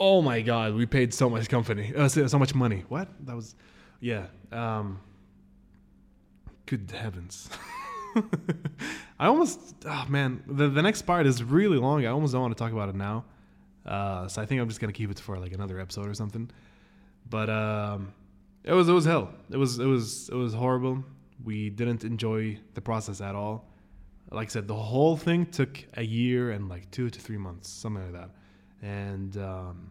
oh 0.00 0.22
my 0.22 0.40
god, 0.40 0.74
we 0.74 0.86
paid 0.86 1.12
so 1.12 1.28
much 1.28 1.48
company, 1.48 1.92
uh, 1.94 2.08
so 2.08 2.38
much 2.38 2.54
money. 2.54 2.84
What? 2.88 3.08
That 3.26 3.36
was, 3.36 3.54
yeah. 4.00 4.26
Um, 4.52 5.00
good 6.66 6.90
heavens. 6.90 7.50
I 9.18 9.26
almost, 9.26 9.74
oh 9.84 10.06
man, 10.08 10.42
the 10.46 10.68
the 10.68 10.82
next 10.82 11.02
part 11.02 11.26
is 11.26 11.42
really 11.42 11.78
long. 11.78 12.04
I 12.06 12.10
almost 12.10 12.32
don't 12.32 12.42
want 12.42 12.56
to 12.56 12.62
talk 12.62 12.72
about 12.72 12.88
it 12.88 12.94
now. 12.94 13.24
Uh, 13.84 14.28
so 14.28 14.42
I 14.42 14.46
think 14.46 14.60
I'm 14.60 14.68
just 14.68 14.80
gonna 14.80 14.92
keep 14.92 15.10
it 15.10 15.18
for 15.18 15.38
like 15.38 15.52
another 15.52 15.80
episode 15.80 16.08
or 16.08 16.14
something. 16.14 16.50
But 17.28 17.50
um, 17.50 18.12
it 18.64 18.72
was 18.72 18.88
it 18.88 18.92
was 18.92 19.04
hell. 19.04 19.30
It 19.50 19.56
was 19.56 19.78
it 19.78 19.86
was 19.86 20.28
it 20.28 20.34
was 20.36 20.54
horrible. 20.54 21.04
We 21.44 21.70
didn't 21.70 22.04
enjoy 22.04 22.58
the 22.74 22.80
process 22.80 23.20
at 23.20 23.34
all. 23.34 23.68
Like 24.30 24.48
I 24.48 24.50
said, 24.50 24.68
the 24.68 24.74
whole 24.74 25.16
thing 25.16 25.46
took 25.46 25.82
a 25.94 26.02
year 26.02 26.50
and 26.50 26.68
like 26.68 26.90
two 26.90 27.08
to 27.08 27.20
three 27.20 27.38
months, 27.38 27.68
something 27.70 28.02
like 28.02 28.12
that 28.12 28.30
and 28.82 29.36
um, 29.36 29.90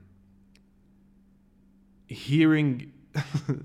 hearing 2.08 2.92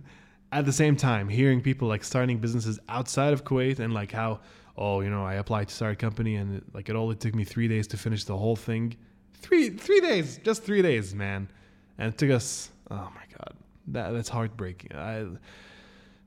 at 0.53 0.67
the 0.67 0.73
same 0.73 0.95
time 0.95 1.29
hearing 1.29 1.61
people 1.61 1.89
like 1.89 2.05
starting 2.05 2.39
businesses 2.39 2.79
outside 2.89 3.33
of 3.33 3.43
Kuwait 3.43 3.79
and 3.79 3.93
like 3.93 4.13
how 4.13 4.41
oh 4.77 5.01
you 5.01 5.11
know 5.11 5.25
I 5.25 5.35
applied 5.35 5.69
to 5.69 5.75
start 5.75 5.95
a 5.95 5.97
company 5.97 6.37
and 6.37 6.59
it, 6.59 6.65
like 6.75 6.89
it 6.91 6.95
only 6.95 7.17
took 7.17 7.35
me 7.35 7.45
three 7.45 7.67
days 7.67 7.87
to 7.89 7.97
finish 7.97 8.25
the 8.25 8.37
whole 8.37 8.55
thing. 8.55 8.95
Three 9.35 9.71
three 9.71 10.01
days 10.01 10.39
just 10.45 10.63
three 10.63 10.83
days 10.83 11.15
man. 11.15 11.49
And 11.99 12.13
it 12.13 12.19
took 12.19 12.31
us 12.31 12.71
oh 12.91 13.11
my 13.15 13.25
god 13.39 13.55
that 13.89 14.11
that's 14.13 14.29
heartbreaking. 14.29 14.95
I 14.95 15.27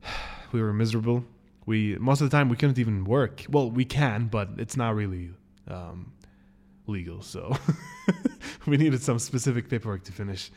we 0.51 0.61
were 0.61 0.73
miserable. 0.73 1.23
We 1.67 1.95
most 1.99 2.21
of 2.21 2.29
the 2.29 2.35
time 2.35 2.49
we 2.49 2.57
couldn't 2.57 2.79
even 2.79 3.05
work. 3.05 3.45
Well 3.47 3.69
we 3.69 3.85
can 3.85 4.27
but 4.27 4.49
it's 4.57 4.75
not 4.75 4.95
really 4.95 5.29
um, 5.67 6.11
legal 6.87 7.21
so 7.21 7.55
we 8.65 8.77
needed 8.77 9.01
some 9.01 9.19
specific 9.19 9.69
paperwork 9.69 10.03
to 10.05 10.11
finish. 10.11 10.51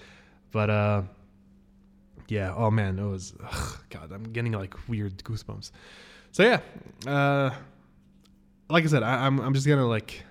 But 0.51 0.71
uh, 0.71 1.03
yeah, 2.29 2.55
oh 2.57 2.71
man, 2.71 2.99
it 2.99 3.07
was 3.07 3.35
ugh, 3.43 3.79
God. 3.91 4.13
I'm 4.13 4.25
getting 4.25 4.53
like 4.53 4.89
weird 4.89 5.19
goosebumps. 5.25 5.71
So 6.33 6.43
yeah, 6.43 6.61
uh, 7.07 7.51
like 8.69 8.85
I 8.85 8.87
said, 8.87 9.03
I, 9.03 9.27
I'm 9.27 9.41
I'm 9.41 9.55
just 9.55 9.67
gonna 9.67 9.87
like, 9.87 10.23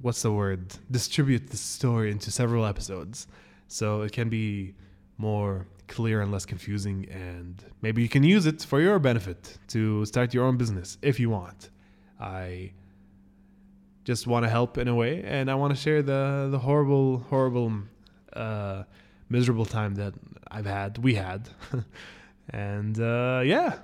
what's 0.00 0.22
the 0.22 0.32
word? 0.32 0.74
Distribute 0.90 1.48
the 1.50 1.56
story 1.56 2.10
into 2.10 2.30
several 2.30 2.66
episodes, 2.66 3.26
so 3.68 4.02
it 4.02 4.12
can 4.12 4.28
be 4.28 4.74
more 5.18 5.66
clear 5.88 6.20
and 6.22 6.30
less 6.32 6.46
confusing, 6.46 7.06
and 7.10 7.64
maybe 7.80 8.02
you 8.02 8.08
can 8.08 8.22
use 8.22 8.46
it 8.46 8.62
for 8.62 8.80
your 8.80 8.98
benefit 8.98 9.58
to 9.68 10.04
start 10.04 10.34
your 10.34 10.44
own 10.44 10.56
business 10.56 10.98
if 11.02 11.18
you 11.18 11.30
want. 11.30 11.70
I 12.20 12.72
just 14.04 14.26
want 14.26 14.44
to 14.44 14.48
help 14.48 14.78
in 14.78 14.88
a 14.88 14.94
way, 14.94 15.22
and 15.22 15.50
I 15.50 15.54
want 15.54 15.74
to 15.74 15.80
share 15.80 16.02
the 16.02 16.48
the 16.50 16.58
horrible, 16.58 17.18
horrible, 17.30 17.72
uh, 18.34 18.84
miserable 19.32 19.64
time 19.64 19.94
that 19.94 20.14
I've 20.50 20.66
had, 20.66 20.98
we 20.98 21.14
had, 21.14 21.48
and 22.50 22.98
uh, 23.00 23.40
yeah. 23.44 23.78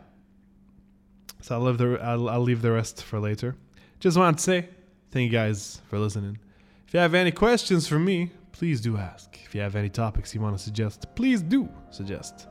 So 1.41 1.55
I'll 1.55 1.63
leave 1.63 1.79
the 1.79 1.99
I'll, 2.03 2.29
I'll 2.29 2.41
leave 2.51 2.63
the 2.63 2.73
rest 2.73 3.03
for 3.03 3.19
later. 3.19 3.57
Just 4.01 4.17
want 4.17 4.39
to 4.39 4.45
say 4.45 4.69
thank 5.11 5.33
you 5.33 5.37
guys 5.39 5.81
for 5.89 5.99
listening. 5.99 6.39
If 6.87 6.95
you 6.95 7.01
have 7.01 7.15
any 7.15 7.33
questions 7.33 7.87
for 7.89 7.99
me, 7.99 8.31
please 8.53 8.81
do 8.81 8.97
ask. 8.97 9.39
If 9.45 9.55
you 9.55 9.61
have 9.61 9.77
any 9.77 9.89
topics 9.89 10.35
you 10.35 10.41
want 10.41 10.57
to 10.57 10.63
suggest, 10.63 11.07
please 11.15 11.43
do 11.43 11.69
suggest. 11.91 12.47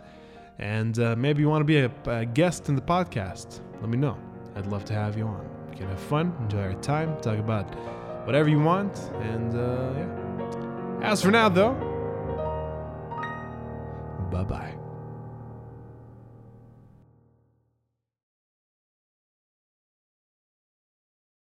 And 0.60 0.98
uh, 1.00 1.16
maybe 1.16 1.42
you 1.42 1.50
want 1.50 1.62
to 1.62 1.66
be 1.66 1.80
a, 1.80 1.92
a 2.06 2.26
guest 2.26 2.70
in 2.70 2.76
the 2.76 2.82
podcast. 2.82 3.62
Let 3.82 3.90
me 3.90 3.98
know. 3.98 4.18
I'd 4.56 4.66
love 4.66 4.86
to 4.86 4.94
have 4.94 5.18
you 5.18 5.26
on 5.26 5.46
You 5.72 5.78
can 5.78 5.88
have 5.88 6.00
fun, 6.00 6.36
enjoy 6.42 6.64
our 6.64 6.74
time, 6.82 7.16
talk 7.22 7.38
about 7.38 7.68
whatever 8.26 8.50
you 8.50 8.60
want, 8.60 8.98
and 9.22 9.56
uh, 9.56 9.94
yeah. 10.00 11.12
As 11.12 11.22
for 11.22 11.30
now, 11.30 11.48
though, 11.48 11.76
bye 14.32 14.44
bye. 14.46 14.77